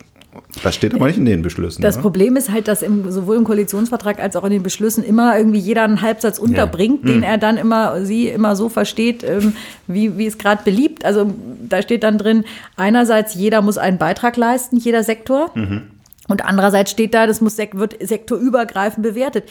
[0.62, 1.82] Das steht aber nicht in den Beschlüssen.
[1.82, 2.02] Das ne?
[2.02, 5.58] Problem ist halt, dass im, sowohl im Koalitionsvertrag als auch in den Beschlüssen immer irgendwie
[5.58, 9.54] jeder einen Halbsatz unterbringt, den er dann immer, sie immer so versteht, ähm,
[9.86, 11.04] wie, wie es gerade beliebt.
[11.04, 11.32] Also
[11.68, 12.44] da steht dann drin,
[12.76, 15.50] einerseits jeder muss einen Beitrag leisten, jeder Sektor.
[16.28, 19.44] Und andererseits steht da, das muss wird sektorübergreifend bewertet.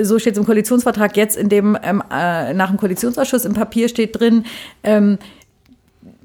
[0.00, 3.88] So steht es im Koalitionsvertrag jetzt, in dem ähm, äh, nach dem Koalitionsausschuss im Papier
[3.88, 4.44] steht drin,
[4.82, 5.18] ähm,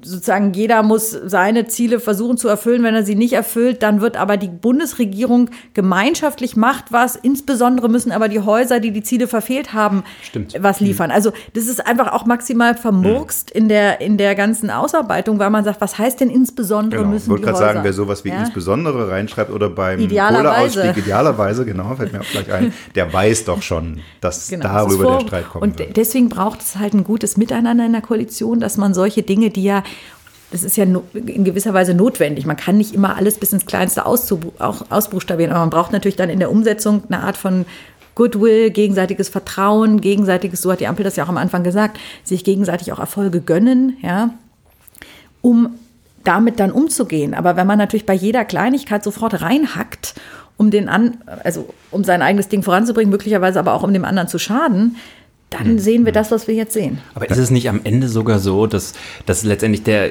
[0.04, 2.82] sozusagen jeder muss seine Ziele versuchen zu erfüllen.
[2.82, 7.16] Wenn er sie nicht erfüllt, dann wird aber die Bundesregierung gemeinschaftlich macht was.
[7.16, 10.54] Insbesondere müssen aber die Häuser, die die Ziele verfehlt haben, Stimmt.
[10.60, 11.10] was liefern.
[11.10, 15.64] Also das ist einfach auch maximal vermurkst in der in der ganzen Ausarbeitung, weil man
[15.64, 17.10] sagt, was heißt denn insbesondere Genau.
[17.12, 17.72] Ich müssen wollte die gerade Häuser?
[17.74, 18.40] sagen, wer sowas wie Ja?
[18.40, 20.80] insbesondere reinschreibt oder beim Idealerweise.
[20.80, 24.72] Kohleausstieg idealerweise, genau, fällt mir auch gleich ein, der weiß doch schon, dass Genau, das
[24.72, 25.96] darüber der vor- Streit kommen Und wird.
[25.96, 29.62] deswegen braucht es halt ein gutes Miteinander in der Koalition, dass man solche Dinge, die
[29.64, 29.82] ja,
[30.50, 32.44] das ist ja in gewisser Weise notwendig.
[32.44, 36.38] Man kann nicht immer alles bis ins Kleinste ausbuchstabieren, aber man braucht natürlich dann in
[36.38, 37.64] der Umsetzung eine Art von
[38.14, 42.44] Goodwill, gegenseitiges Vertrauen, gegenseitiges, so hat die Ampel das ja auch am Anfang gesagt, sich
[42.44, 44.34] gegenseitig auch Erfolge gönnen, ja,
[45.40, 45.70] um
[46.22, 47.32] damit dann umzugehen.
[47.32, 50.14] Aber wenn man natürlich bei jeder Kleinigkeit sofort reinhackt,
[50.58, 54.28] um den an, also um sein eigenes Ding voranzubringen, möglicherweise aber auch um dem anderen
[54.28, 54.96] zu schaden,
[55.52, 56.98] dann sehen wir das, was wir jetzt sehen.
[57.14, 58.94] Aber ist es nicht am Ende sogar so, dass,
[59.26, 60.10] dass letztendlich der,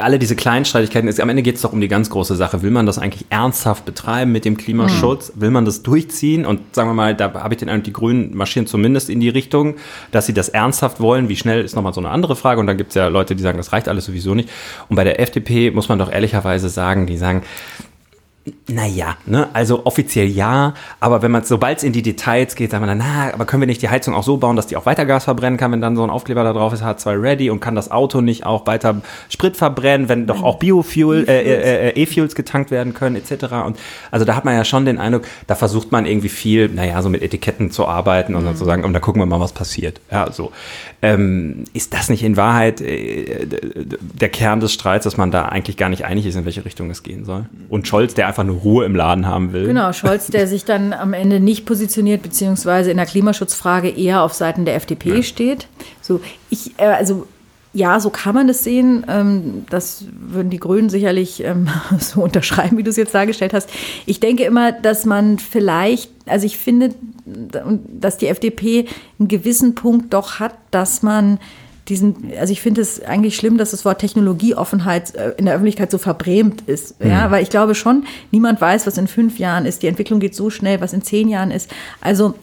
[0.00, 2.62] alle diese kleinen Streitigkeiten ist, am Ende geht es doch um die ganz große Sache.
[2.62, 5.32] Will man das eigentlich ernsthaft betreiben mit dem Klimaschutz?
[5.36, 6.46] Will man das durchziehen?
[6.46, 9.28] Und sagen wir mal, da habe ich den Eindruck, die Grünen marschieren zumindest in die
[9.28, 9.76] Richtung,
[10.10, 11.28] dass sie das ernsthaft wollen.
[11.28, 12.60] Wie schnell ist nochmal so eine andere Frage.
[12.60, 14.48] Und dann gibt es ja Leute, die sagen, das reicht alles sowieso nicht.
[14.88, 17.42] Und bei der FDP muss man doch ehrlicherweise sagen, die sagen,
[18.66, 22.80] naja, ne, also offiziell ja, aber wenn man, sobald es in die Details geht, sagt
[22.80, 24.84] man dann, na, aber können wir nicht die Heizung auch so bauen, dass die auch
[24.84, 27.60] weiter Gas verbrennen kann, wenn dann so ein Aufkleber da drauf ist, H2 ready und
[27.60, 32.02] kann das Auto nicht auch weiter Sprit verbrennen, wenn doch auch Biofuel, äh, äh, äh,
[32.02, 33.44] E-Fuels getankt werden können, etc.
[33.64, 33.78] Und
[34.10, 37.08] also da hat man ja schon den Eindruck, da versucht man irgendwie viel, naja, so
[37.10, 40.00] mit Etiketten zu arbeiten und dann zu sagen, und da gucken wir mal, was passiert.
[40.10, 40.50] Ja, so.
[41.00, 45.76] Ähm, ist das nicht in Wahrheit äh, der Kern des Streits, dass man da eigentlich
[45.76, 47.46] gar nicht einig ist, in welche Richtung es gehen soll?
[47.68, 49.66] Und Scholz, der einfach nur Ruhe im Laden haben will.
[49.66, 54.32] Genau, Scholz, der sich dann am Ende nicht positioniert, beziehungsweise in der Klimaschutzfrage eher auf
[54.32, 55.68] Seiten der FDP steht.
[56.00, 57.26] So, ich, äh, also
[57.74, 59.04] ja, so kann man es sehen.
[59.08, 61.68] Ähm, das würden die Grünen sicherlich ähm,
[61.98, 63.68] so unterschreiben, wie du es jetzt dargestellt hast.
[64.06, 68.86] Ich denke immer, dass man vielleicht, also ich finde, dass die FDP
[69.18, 71.38] einen gewissen Punkt doch hat, dass man
[71.92, 75.90] diesen, also ich finde es eigentlich schlimm, dass das Wort Technologieoffenheit äh, in der Öffentlichkeit
[75.90, 76.96] so verbrämt ist.
[77.04, 79.82] Ja, weil ich glaube schon, niemand weiß, was in fünf Jahren ist.
[79.82, 81.70] Die Entwicklung geht so schnell, was in zehn Jahren ist.
[82.00, 82.34] Also,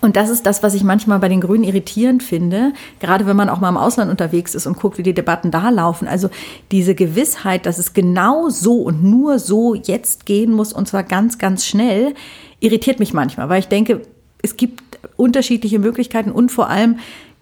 [0.00, 3.48] Und das ist das, was ich manchmal bei den Grünen irritierend finde, gerade wenn man
[3.48, 6.06] auch mal im Ausland unterwegs ist und guckt, wie die Debatten da laufen.
[6.06, 6.28] Also
[6.70, 11.38] diese Gewissheit, dass es genau so und nur so jetzt gehen muss und zwar ganz,
[11.38, 12.14] ganz schnell,
[12.60, 14.02] irritiert mich manchmal, weil ich denke,
[14.40, 14.82] es gibt
[15.16, 16.98] unterschiedliche Möglichkeiten und vor allem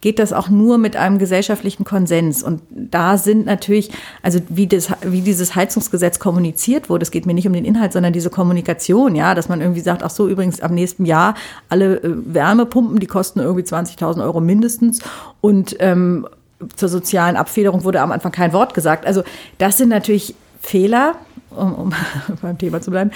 [0.07, 2.45] geht das auch nur mit einem gesellschaftlichen Konsens.
[2.45, 3.91] Und da sind natürlich,
[4.23, 7.93] also wie, das, wie dieses Heizungsgesetz kommuniziert wurde, es geht mir nicht um den Inhalt,
[7.93, 11.35] sondern diese Kommunikation, ja, dass man irgendwie sagt, ach so, übrigens am nächsten Jahr
[11.69, 15.01] alle äh, Wärmepumpen, die kosten irgendwie 20.000 Euro mindestens
[15.41, 16.29] und ähm,
[16.77, 19.07] zur sozialen Abfederung wurde am Anfang kein Wort gesagt.
[19.07, 19.25] Also
[19.59, 21.17] das sind natürlich Fehler,
[21.51, 21.95] um, um
[22.43, 23.11] beim Thema zu bleiben,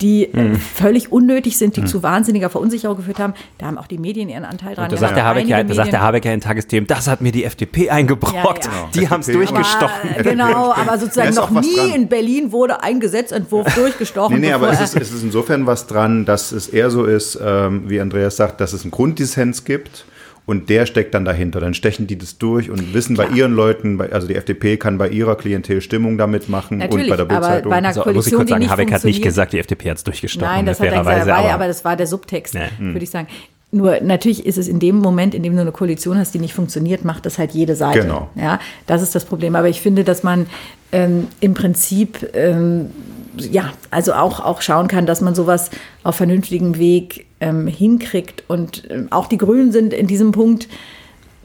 [0.00, 0.56] die mhm.
[0.56, 1.86] völlig unnötig sind, die mhm.
[1.86, 3.34] zu wahnsinniger Verunsicherung geführt haben.
[3.58, 4.90] Da haben auch die Medien ihren Anteil dran.
[4.90, 7.32] Da sagt, der Habeck ja, da sagt der Habeck ja in Tagesthemen, das hat mir
[7.32, 8.64] die FDP eingebrockt.
[8.64, 8.88] Ja, ja.
[8.94, 10.10] Die haben es durchgestochen.
[10.14, 14.40] Aber, genau, aber sozusagen noch nie in Berlin wurde ein Gesetzentwurf durchgestochen.
[14.40, 17.38] Nee, nee, aber es ist, es ist insofern was dran, dass es eher so ist,
[17.42, 20.04] ähm, wie Andreas sagt, dass es einen Grunddissens gibt
[20.46, 21.60] und der steckt dann dahinter.
[21.60, 23.28] Dann stechen die das durch und wissen Klar.
[23.28, 27.10] bei ihren Leuten, also die FDP kann bei ihrer Klientel Stimmung damit machen Natürlich, und
[27.10, 27.70] bei der Bildzeitung.
[27.70, 30.04] Bei einer also, muss ich kurz sagen, Habeck hat nicht gesagt, die FDP hat es
[30.04, 30.46] durchgestochen.
[30.46, 32.68] Nein, das hat er gesagt, aber, aber das war der Subtext, nee.
[32.78, 33.28] würde ich sagen.
[33.70, 36.54] Nur natürlich ist es in dem Moment, in dem du eine Koalition hast, die nicht
[36.54, 38.02] funktioniert, macht das halt jede Seite.
[38.02, 38.30] Genau.
[38.36, 39.56] Ja, das ist das Problem.
[39.56, 40.46] Aber ich finde, dass man
[40.92, 42.90] ähm, im Prinzip ähm,
[43.36, 45.70] ja, also auch, auch schauen kann, dass man sowas
[46.02, 48.44] auf vernünftigem Weg ähm, hinkriegt.
[48.48, 50.68] Und ähm, auch die Grünen sind in diesem Punkt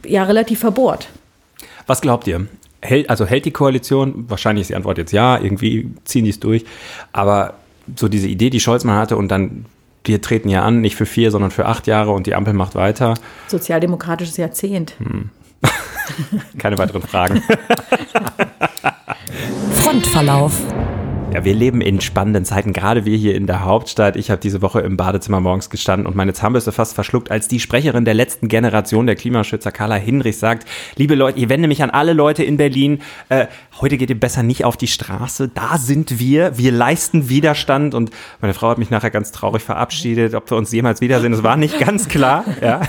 [0.05, 1.09] ja relativ verbohrt.
[1.87, 2.47] Was glaubt ihr?
[2.81, 4.25] Hält, also hält die Koalition?
[4.29, 6.65] Wahrscheinlich ist die Antwort jetzt ja, irgendwie ziehen die es durch.
[7.11, 7.55] Aber
[7.95, 9.65] so diese Idee, die Scholz mal hatte und dann
[10.05, 12.73] wir treten ja an, nicht für vier, sondern für acht Jahre und die Ampel macht
[12.73, 13.15] weiter.
[13.47, 14.95] Sozialdemokratisches Jahrzehnt.
[14.97, 15.29] Hm.
[16.57, 17.43] Keine weiteren Fragen.
[19.83, 20.53] Frontverlauf.
[21.31, 24.15] Ja, wir leben in spannenden Zeiten, gerade wir hier in der Hauptstadt.
[24.15, 27.59] Ich habe diese Woche im Badezimmer morgens gestanden und meine Zahnbürste fast verschluckt, als die
[27.59, 31.91] Sprecherin der letzten Generation der Klimaschützer, Carla Hinrich, sagt, liebe Leute, ich wende mich an
[31.91, 33.45] alle Leute in Berlin, äh,
[33.79, 38.09] heute geht ihr besser nicht auf die Straße, da sind wir, wir leisten Widerstand und
[38.41, 41.57] meine Frau hat mich nachher ganz traurig verabschiedet, ob wir uns jemals wiedersehen, das war
[41.57, 42.45] nicht ganz klar.
[42.61, 42.81] Ja.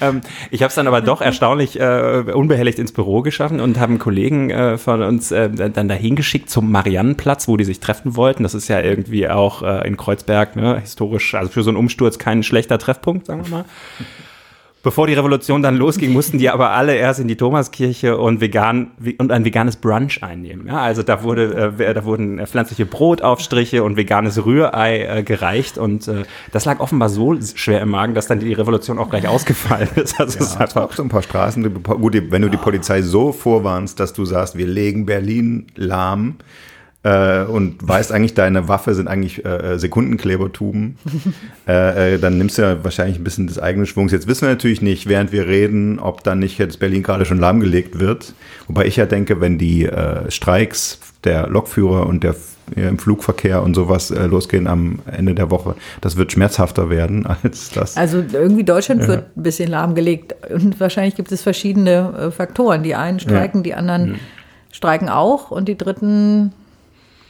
[0.00, 3.90] ähm, ich habe es dann aber doch erstaunlich äh, unbehelligt ins Büro geschaffen und habe
[3.90, 7.80] einen Kollegen äh, von uns äh, dann dahin geschickt zum Mariannenplatz, wo die die sich
[7.80, 8.42] treffen wollten.
[8.42, 12.18] Das ist ja irgendwie auch äh, in Kreuzberg ne, historisch, also für so einen Umsturz
[12.18, 13.64] kein schlechter Treffpunkt, sagen wir mal.
[14.82, 18.90] Bevor die Revolution dann losging, mussten die aber alle erst in die Thomaskirche und vegan
[19.18, 20.66] und ein veganes Brunch einnehmen.
[20.66, 26.08] Ja, also da wurde, äh, da wurden pflanzliche Brotaufstriche und veganes Rührei äh, gereicht und
[26.08, 29.88] äh, das lag offenbar so schwer im Magen, dass dann die Revolution auch gleich ausgefallen
[29.94, 30.18] ist.
[30.18, 31.62] Also ja, es hat auch so ein paar Straßen.
[31.84, 36.38] Gut, wenn du die Polizei so vorwarnst, dass du sagst, wir legen Berlin lahm,
[37.04, 40.96] äh, und weißt eigentlich, deine Waffe sind eigentlich äh, äh Sekundenklebertuben,
[41.68, 44.12] äh, äh, dann nimmst du ja wahrscheinlich ein bisschen des eigenen Schwungs.
[44.12, 47.38] Jetzt wissen wir natürlich nicht, während wir reden, ob dann nicht jetzt Berlin gerade schon
[47.38, 48.34] lahmgelegt wird.
[48.68, 52.36] Wobei ich ja denke, wenn die äh, Streiks der Lokführer und der
[52.76, 55.74] im Flugverkehr und sowas äh, losgehen am Ende der Woche.
[56.00, 57.96] Das wird schmerzhafter werden als das.
[57.96, 59.08] Also irgendwie Deutschland ja.
[59.08, 62.82] wird ein bisschen lahmgelegt und wahrscheinlich gibt es verschiedene äh, Faktoren.
[62.82, 63.62] Die einen streiken, ja.
[63.62, 64.18] die anderen mhm.
[64.70, 66.52] streiken auch und die dritten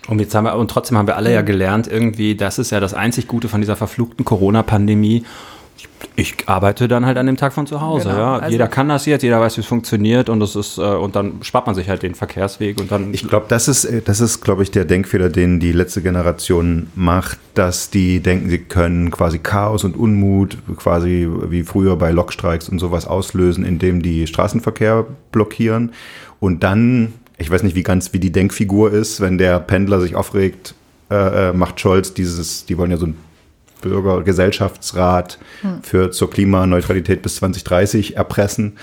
[0.08, 2.80] und jetzt haben wir, und trotzdem haben wir alle ja gelernt, irgendwie, das ist ja
[2.80, 5.24] das einzig Gute von dieser verfluchten Corona-Pandemie.
[5.76, 8.10] Ich, ich, arbeite dann halt an dem Tag von zu Hause.
[8.10, 8.18] Genau.
[8.18, 8.36] Ja.
[8.36, 11.16] Also jeder kann das jetzt, jeder weiß, wie es funktioniert und das ist, äh, und
[11.16, 13.14] dann spart man sich halt den Verkehrsweg und dann.
[13.14, 16.88] Ich glaube, das ist, äh, das ist, glaube ich, der Denkfehler, den die letzte Generation
[16.94, 22.68] macht, dass die denken, sie können quasi Chaos und Unmut, quasi wie früher bei Lokstreiks
[22.68, 25.92] und sowas auslösen, indem die Straßenverkehr blockieren
[26.38, 30.14] und dann ich weiß nicht, wie ganz wie die Denkfigur ist, wenn der Pendler sich
[30.14, 30.74] aufregt,
[31.10, 33.16] äh, äh macht Scholz dieses, die wollen ja so ein
[33.82, 35.82] Bürgergesellschaftsrat hm.
[35.82, 38.78] für zur Klimaneutralität bis 2030 erpressen.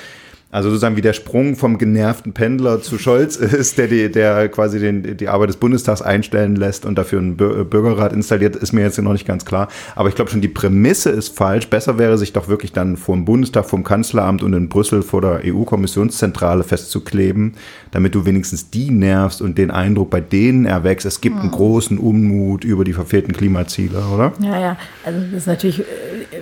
[0.51, 4.79] Also sozusagen wie der Sprung vom genervten Pendler zu Scholz ist, der, die, der quasi
[4.79, 8.99] den, die Arbeit des Bundestags einstellen lässt und dafür einen Bürgerrat installiert, ist mir jetzt
[8.99, 9.67] noch nicht ganz klar.
[9.95, 11.69] Aber ich glaube schon, die Prämisse ist falsch.
[11.69, 15.21] Besser wäre, sich doch wirklich dann vor dem Bundestag, vom Kanzleramt und in Brüssel vor
[15.21, 17.53] der EU-Kommissionszentrale festzukleben,
[17.91, 21.57] damit du wenigstens die nervst und den Eindruck bei denen erwächst, es gibt einen hm.
[21.57, 24.33] großen Unmut über die verfehlten Klimaziele, oder?
[24.39, 24.77] Ja, ja.
[25.05, 25.83] Also das ist natürlich äh,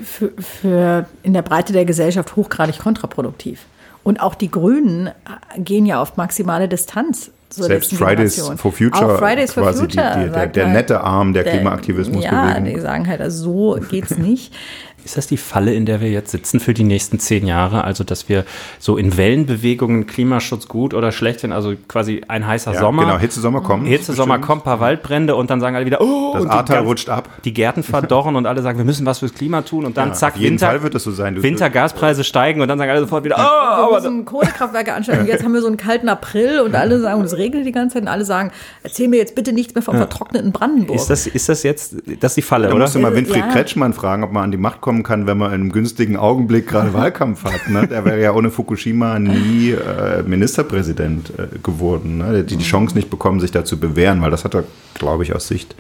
[0.02, 3.66] für, für in der Breite der Gesellschaft hochgradig kontraproduktiv.
[4.08, 5.10] Und auch die Grünen
[5.58, 7.30] gehen ja auf maximale Distanz.
[7.50, 11.44] Selbst Fridays for Future, auch Fridays for Future die, die, der, der, nette Arm der
[11.44, 12.24] Klimaaktivismus.
[12.24, 14.54] Ja, die sagen halt, also so geht's nicht.
[15.08, 17.86] Ist das die Falle, in der wir jetzt sitzen für die nächsten zehn Jahre?
[17.86, 18.44] Also, dass wir
[18.78, 21.56] so in Wellenbewegungen Klimaschutz gut oder schlecht finden?
[21.56, 23.06] Also quasi ein heißer Ja, Sommer.
[23.06, 23.88] Genau, Hitzesommer kommt.
[23.88, 27.30] Hitzesommer kommt, paar Waldbrände und dann sagen alle wieder, oh, Das Ahrtal rutscht ab.
[27.46, 30.14] Die Gärten verdorren und alle sagen, wir müssen was fürs Klima tun und dann Ja,
[30.14, 31.36] zack, auf jeden Winter, Fall wird das so sein.
[31.36, 35.22] Du- Wintergaspreise steigen und dann sagen alle sofort wieder, oh, wir aber müssen Kohlekraftwerke anschalten.
[35.24, 37.72] Und jetzt haben wir so einen kalten April und alle sagen, und es regnet die
[37.72, 38.52] ganze Zeit und alle sagen,
[38.84, 40.98] erzähl mir jetzt bitte nichts mehr vom vertrockneten Brandenburg.
[41.00, 42.84] ist das, ist das jetzt, das ist die Falle, Da oder?
[42.84, 43.48] musst du mal Winfried Ja.
[43.54, 46.68] Kretschmann fragen, ob man an die Macht kommen kann, wenn man in einem günstigen Augenblick
[46.68, 47.70] gerade Wahlkampf hat.
[47.70, 47.88] Ne?
[47.88, 52.20] Der wäre ja ohne Fukushima nie äh, Ministerpräsident äh, geworden.
[52.20, 52.40] Ne?
[52.40, 55.36] Hat die Chance nicht bekommen, sich da zu bewähren, weil das hat er, glaube ich,
[55.36, 55.76] aus Sicht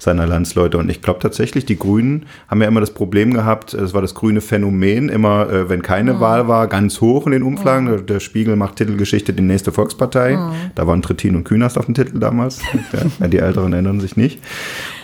[0.00, 0.78] seiner Landsleute.
[0.78, 4.14] Und ich glaube tatsächlich, die Grünen haben ja immer das Problem gehabt, es war das
[4.14, 7.86] grüne Phänomen, immer äh, wenn keine Wahl war, ganz hoch in den Umfragen.
[7.86, 10.38] Der, der Spiegel macht Titelgeschichte die nächste Volkspartei.
[10.74, 12.60] Da waren Trittin und Künast auf dem Titel damals.
[13.20, 14.40] ja, die Älteren erinnern sich nicht.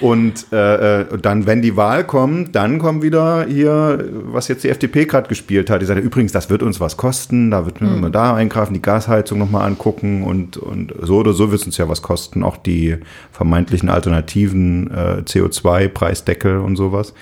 [0.00, 4.70] Und äh, äh, dann, wenn die Wahl kommt, dann kommt wieder hier, was jetzt die
[4.70, 5.82] FDP gerade gespielt hat.
[5.82, 9.38] Die sagt, übrigens, das wird uns was kosten, da wird man da eingreifen, die Gasheizung
[9.38, 12.42] nochmal angucken und, und so oder so wird es uns ja was kosten.
[12.42, 12.96] Auch die
[13.32, 17.14] vermeintlichen Alternativen, äh, CO2-Preisdeckel und sowas.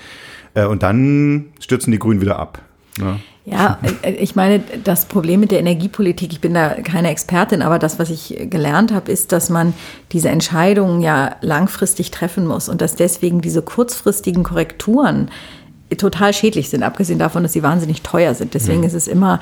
[0.53, 2.61] Äh, und dann stürzen die Grünen wieder ab.
[2.97, 3.19] Ne?
[3.45, 7.77] Ja, äh, ich meine, das Problem mit der Energiepolitik, ich bin da keine Expertin, aber
[7.77, 9.73] das, was ich gelernt habe, ist, dass man
[10.11, 15.29] diese Entscheidungen ja langfristig treffen muss und dass deswegen diese kurzfristigen Korrekturen
[15.97, 18.55] total schädlich sind, abgesehen davon, dass sie wahnsinnig teuer sind.
[18.55, 19.39] Deswegen ist es immer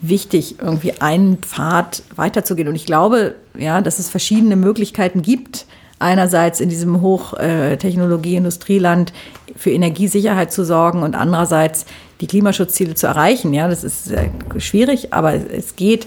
[0.00, 2.68] wichtig, irgendwie einen Pfad weiterzugehen.
[2.68, 5.66] Und ich glaube, ja, dass es verschiedene Möglichkeiten gibt,
[6.04, 9.12] einerseits in diesem Hochtechnologie-Industrieland
[9.56, 11.86] für Energiesicherheit zu sorgen und andererseits
[12.20, 13.54] die Klimaschutzziele zu erreichen.
[13.54, 16.06] Ja, das ist äh, schwierig, aber es geht.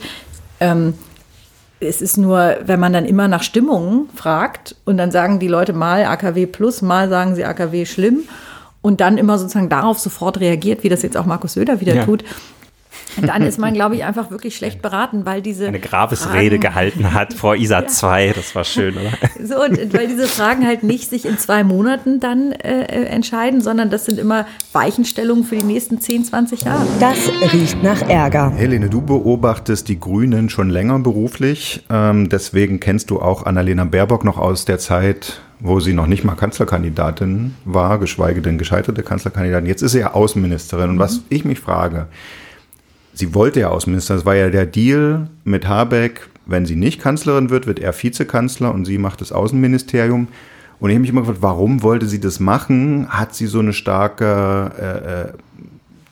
[0.59, 0.93] Ähm,
[1.79, 5.73] es ist nur, wenn man dann immer nach Stimmungen fragt und dann sagen die Leute
[5.73, 8.21] mal AKW plus, mal sagen sie AKW schlimm
[8.81, 12.05] und dann immer sozusagen darauf sofort reagiert, wie das jetzt auch Markus Söder wieder Ja.
[12.05, 12.23] tut,
[13.21, 17.13] dann ist man, glaube ich, einfach wirklich schlecht beraten, weil diese Eine Grabesrede Fragen- gehalten
[17.13, 19.11] hat vor ISA 2, das war schön, oder?
[19.43, 23.61] so, und weil diese Fragen halt nicht sich in zwei Monaten dann äh, äh, entscheiden,
[23.61, 26.85] sondern das sind immer Weichenstellungen für die nächsten 10, 20 Jahre.
[26.99, 27.17] Das
[27.53, 28.51] riecht nach Ärger.
[28.55, 31.83] Helene, du beobachtest die Grünen schon länger beruflich.
[31.89, 36.23] Ähm, deswegen kennst du auch Annalena Baerbock noch aus der Zeit, wo sie noch nicht
[36.23, 39.67] mal Kanzlerkandidatin war, geschweige denn gescheiterte Kanzlerkandidatin.
[39.67, 40.89] Jetzt ist sie ja Außenministerin.
[40.91, 42.07] Und was ich mich frage,
[43.17, 44.19] sie wollte ja Außenministerin.
[44.19, 46.29] Das war ja der Deal mit Habeck.
[46.45, 50.27] Wenn sie nicht Kanzlerin wird, wird er Vizekanzler und sie macht das Außenministerium.
[50.79, 53.09] Und ich habe mich immer gefragt, warum wollte sie das machen?
[53.09, 55.33] Hat sie so eine starke äh, äh,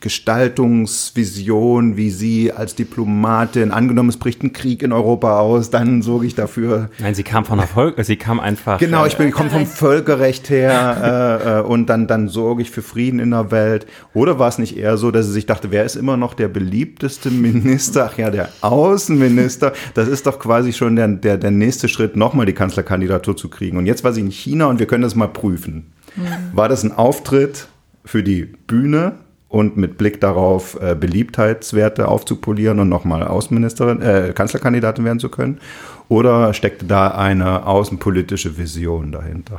[0.06, 6.28] Gestaltungsvision, wie sie als Diplomatin, angenommen es bricht ein Krieg in Europa aus, dann sorge
[6.28, 6.91] ich dafür.
[7.00, 8.78] Nein, sie kam von Erfolg, sie kam einfach.
[8.78, 12.62] Genau, äh, ich bin, ich komme vom Völkerrecht her äh, äh, und dann, dann sorge
[12.62, 13.88] ich für Frieden in der Welt.
[14.13, 16.50] Oder war es nicht eher so, dass sie sich dachte, wer ist immer noch der
[16.50, 18.12] beliebteste Minister?
[18.13, 19.74] Ach ja, der Außenminister.
[19.96, 23.78] Das ist doch quasi schon der, der, der nächste Schritt, nochmal die Kanzlerkandidatur zu kriegen.
[23.78, 25.88] Und jetzt war sie in China und wir können das mal prüfen.
[26.54, 27.70] War das ein Auftritt
[28.06, 29.24] für die Bühne
[29.56, 35.62] und mit Blick darauf, äh, Beliebtheitswerte aufzupolieren und nochmal Außenministerin, äh, Kanzlerkandidatin werden zu können?
[36.10, 39.56] Oder steckte da eine außenpolitische Vision dahinter?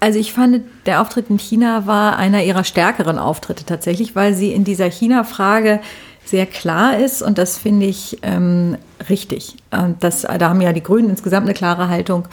[0.00, 4.52] Also ich fand, der Auftritt in China war einer ihrer stärkeren Auftritte tatsächlich, weil sie
[4.52, 5.78] in dieser China-Frage
[6.24, 8.76] sehr klar ist und das finde ich ähm,
[9.08, 9.54] richtig.
[9.70, 12.24] Ähm, das, da haben ja die Grünen insgesamt eine klare Haltung,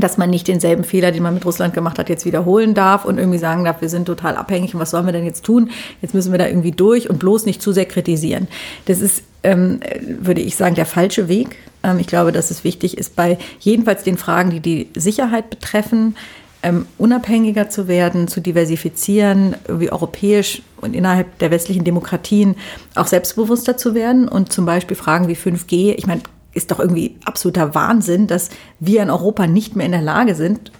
[0.00, 3.18] dass man nicht denselben Fehler, den man mit Russland gemacht hat, jetzt wiederholen darf und
[3.18, 5.70] irgendwie sagen darf, wir sind total abhängig und was sollen wir denn jetzt tun?
[6.02, 8.48] Jetzt müssen wir da irgendwie durch und bloß nicht zu sehr kritisieren.
[8.86, 9.80] Das ist, ähm,
[10.20, 11.56] würde ich sagen, der falsche Weg.
[11.82, 16.16] Ähm, ich glaube, dass es wichtig ist, bei jedenfalls den Fragen, die die Sicherheit betreffen,
[16.62, 22.56] ähm, unabhängiger zu werden, zu diversifizieren, irgendwie europäisch und innerhalb der westlichen Demokratien
[22.94, 26.22] auch selbstbewusster zu werden und zum Beispiel Fragen wie 5G, ich meine,
[26.54, 30.72] ist doch irgendwie absoluter Wahnsinn, dass wir in Europa nicht mehr in der Lage sind,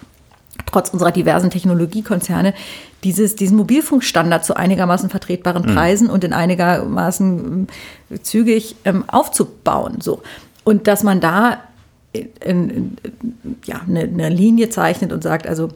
[0.67, 2.55] trotz unserer diversen Technologiekonzerne,
[3.05, 7.69] dieses, diesen Mobilfunkstandard zu einigermaßen vertretbaren Preisen und in einigermaßen
[8.11, 10.01] ähm, zügig ähm, aufzubauen.
[10.01, 10.23] So.
[10.65, 11.63] Und dass man da
[12.13, 12.97] in, in,
[13.65, 15.69] ja, eine, eine Linie zeichnet und sagt, also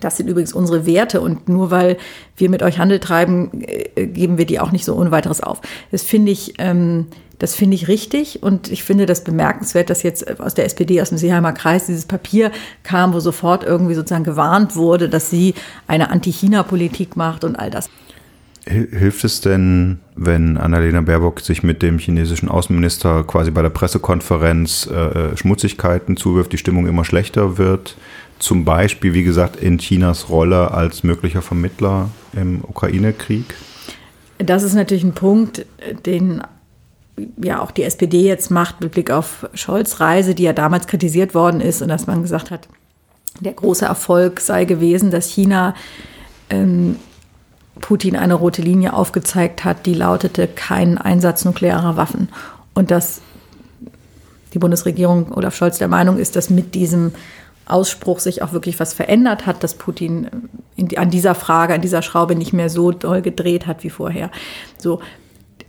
[0.00, 1.96] das sind übrigens unsere Werte und nur weil
[2.36, 5.60] wir mit euch Handel treiben, äh, geben wir die auch nicht so ohne weiteres auf.
[5.90, 7.06] Das finde ich, ähm,
[7.38, 11.10] das finde ich richtig und ich finde das bemerkenswert, dass jetzt aus der SPD, aus
[11.10, 12.50] dem Seeheimer Kreis dieses Papier
[12.82, 15.54] kam, wo sofort irgendwie sozusagen gewarnt wurde, dass sie
[15.86, 17.90] eine Anti-China-Politik macht und all das.
[18.66, 23.70] Hil- Hilft es denn, wenn Annalena Baerbock sich mit dem chinesischen Außenminister quasi bei der
[23.70, 27.96] Pressekonferenz äh, Schmutzigkeiten zuwirft, die Stimmung immer schlechter wird?
[28.38, 33.44] Zum Beispiel, wie gesagt, in Chinas Rolle als möglicher Vermittler im Ukraine-Krieg?
[34.38, 35.64] Das ist natürlich ein Punkt,
[36.04, 36.42] den
[37.42, 41.34] ja auch die SPD jetzt macht mit Blick auf Scholz Reise, die ja damals kritisiert
[41.34, 42.68] worden ist und dass man gesagt hat,
[43.40, 45.74] der große Erfolg sei gewesen, dass China
[46.50, 46.96] ähm,
[47.80, 52.28] Putin eine rote Linie aufgezeigt hat, die lautete kein Einsatz nuklearer Waffen.
[52.74, 53.20] Und dass
[54.54, 57.12] die Bundesregierung Olaf Scholz der Meinung ist, dass mit diesem
[57.66, 60.28] Ausspruch sich auch wirklich was verändert hat, dass Putin
[60.76, 64.30] die, an dieser Frage, an dieser Schraube nicht mehr so doll gedreht hat wie vorher.
[64.78, 65.00] So,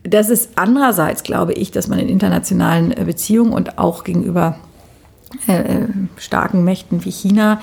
[0.10, 4.58] das ist andererseits, glaube ich, dass man in internationalen Beziehungen und auch gegenüber
[5.48, 5.88] äh, äh
[6.18, 7.60] starken Mächten wie China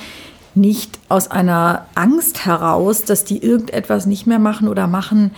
[0.54, 5.32] nicht aus einer Angst heraus, dass die irgendetwas nicht mehr machen oder machen,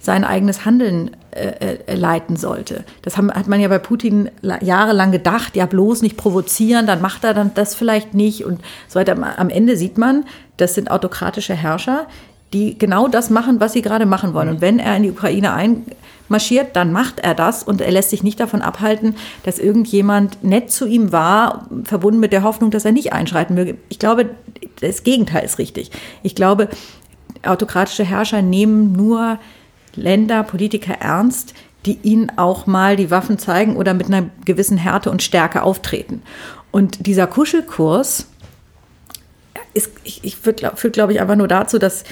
[0.00, 2.84] sein eigenes Handeln äh, äh, leiten sollte.
[3.02, 7.22] Das haben, hat man ja bei Putin jahrelang gedacht, ja bloß nicht provozieren, dann macht
[7.22, 9.16] er dann das vielleicht nicht und so weiter.
[9.38, 10.24] Am Ende sieht man,
[10.56, 12.06] das sind autokratische Herrscher,
[12.52, 14.48] die genau das machen, was sie gerade machen wollen.
[14.48, 15.52] Und wenn er in die Ukraine
[16.28, 19.14] einmarschiert, dann macht er das und er lässt sich nicht davon abhalten,
[19.44, 23.76] dass irgendjemand nett zu ihm war, verbunden mit der Hoffnung, dass er nicht einschreiten möge.
[23.88, 24.30] Ich glaube,
[24.80, 25.90] das Gegenteil ist richtig.
[26.22, 26.68] Ich glaube,
[27.44, 29.38] autokratische Herrscher nehmen nur
[29.94, 31.54] Länder, Politiker ernst,
[31.84, 36.22] die ihnen auch mal die Waffen zeigen oder mit einer gewissen Härte und Stärke auftreten.
[36.70, 38.26] Und dieser Kuschelkurs
[39.74, 42.04] ist, ich, ich führt glaube ich, einfach nur dazu, dass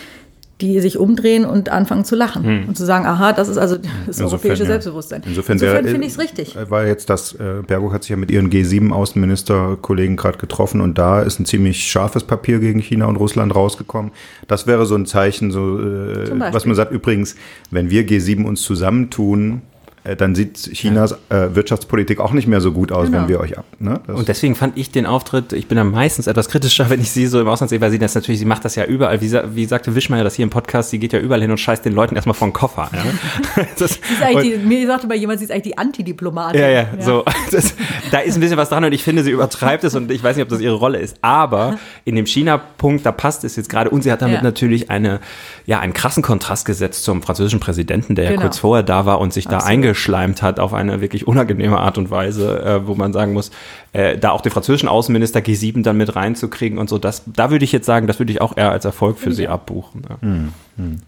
[0.60, 2.68] die sich umdrehen und anfangen zu lachen hm.
[2.68, 5.22] und zu sagen, aha, das ist also das Insofern, europäische Selbstbewusstsein.
[5.26, 6.56] Insofern, Insofern finde ich es richtig.
[6.68, 11.22] Weil jetzt das, äh, Bergo hat sich ja mit ihren G7-Außenministerkollegen gerade getroffen und da
[11.22, 14.12] ist ein ziemlich scharfes Papier gegen China und Russland rausgekommen.
[14.48, 17.36] Das wäre so ein Zeichen, so äh, was man sagt, übrigens,
[17.70, 19.69] wenn wir G7 uns zusammentun, äh,
[20.02, 23.18] dann sieht Chinas äh, Wirtschaftspolitik auch nicht mehr so gut aus, genau.
[23.18, 23.66] wenn wir euch ab.
[23.78, 24.00] Ne?
[24.06, 27.26] Und deswegen fand ich den Auftritt, ich bin da meistens etwas kritischer, wenn ich sie
[27.26, 29.20] so im Ausland sehe, weil sie das natürlich, sie macht das ja überall.
[29.20, 31.84] Wie, wie sagte Wischmeier das hier im Podcast, sie geht ja überall hin und scheißt
[31.84, 32.90] den Leuten erstmal vor den Koffer.
[32.94, 33.64] Ja?
[33.78, 34.00] das,
[34.42, 36.60] die, mir sagte mal jemand, sie ist eigentlich die Antidiplomatin.
[36.60, 37.02] Ja, ja, ja.
[37.02, 37.24] so.
[37.50, 37.74] Das,
[38.12, 40.36] da ist ein bisschen was dran und ich finde, sie übertreibt es und ich weiß
[40.36, 41.16] nicht, ob das ihre Rolle ist.
[41.20, 44.42] Aber in dem China-Punkt, da passt es jetzt gerade und sie hat damit ja.
[44.42, 45.18] natürlich eine,
[45.66, 48.36] ja, einen krassen Kontrast gesetzt zum französischen Präsidenten, der genau.
[48.36, 49.64] ja kurz vorher da war und sich Absolut.
[49.64, 53.32] da eingeschaltet eingeschleimt hat auf eine wirklich unangenehme Art und Weise, äh, wo man sagen
[53.32, 53.50] muss,
[53.92, 57.64] äh, da auch den französischen Außenminister G7 dann mit reinzukriegen und so, das, da würde
[57.64, 60.02] ich jetzt sagen, das würde ich auch eher als Erfolg für sie abbuchen.
[60.08, 60.16] Ja.
[60.20, 61.00] Hm, hm.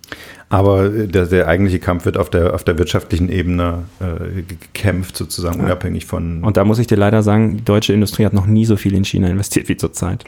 [0.48, 5.60] Aber der, der, eigentliche Kampf wird auf der, auf der wirtschaftlichen Ebene äh, gekämpft, sozusagen,
[5.60, 5.66] ja.
[5.66, 6.42] unabhängig von.
[6.42, 8.94] Und da muss ich dir leider sagen, die deutsche Industrie hat noch nie so viel
[8.94, 10.24] in China investiert wie zurzeit.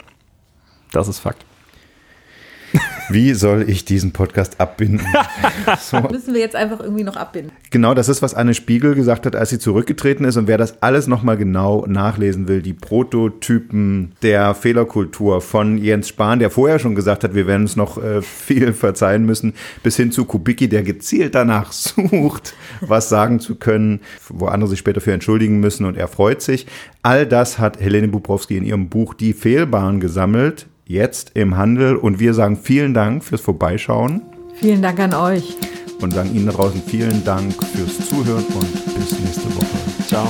[0.92, 1.44] Das ist Fakt.
[3.10, 5.06] Wie soll ich diesen Podcast abbinden?
[5.80, 6.00] So.
[6.00, 7.52] Müssen wir jetzt einfach irgendwie noch abbinden.
[7.70, 10.36] Genau, das ist, was Anne Spiegel gesagt hat, als sie zurückgetreten ist.
[10.36, 16.38] Und wer das alles nochmal genau nachlesen will, die Prototypen der Fehlerkultur von Jens Spahn,
[16.38, 20.12] der vorher schon gesagt hat, wir werden uns noch äh, viel verzeihen müssen, bis hin
[20.12, 25.12] zu Kubicki, der gezielt danach sucht, was sagen zu können, wo andere sich später für
[25.12, 26.66] entschuldigen müssen und er freut sich.
[27.02, 31.96] All das hat Helene Bubrowski in ihrem Buch Die Fehlbahn gesammelt jetzt im Handel.
[31.96, 34.22] Und wir sagen vielen Dank fürs Vorbeischauen.
[34.54, 35.56] Vielen Dank an euch.
[36.00, 40.06] Und sagen Ihnen da draußen vielen Dank fürs Zuhören und bis nächste Woche.
[40.06, 40.26] Ciao.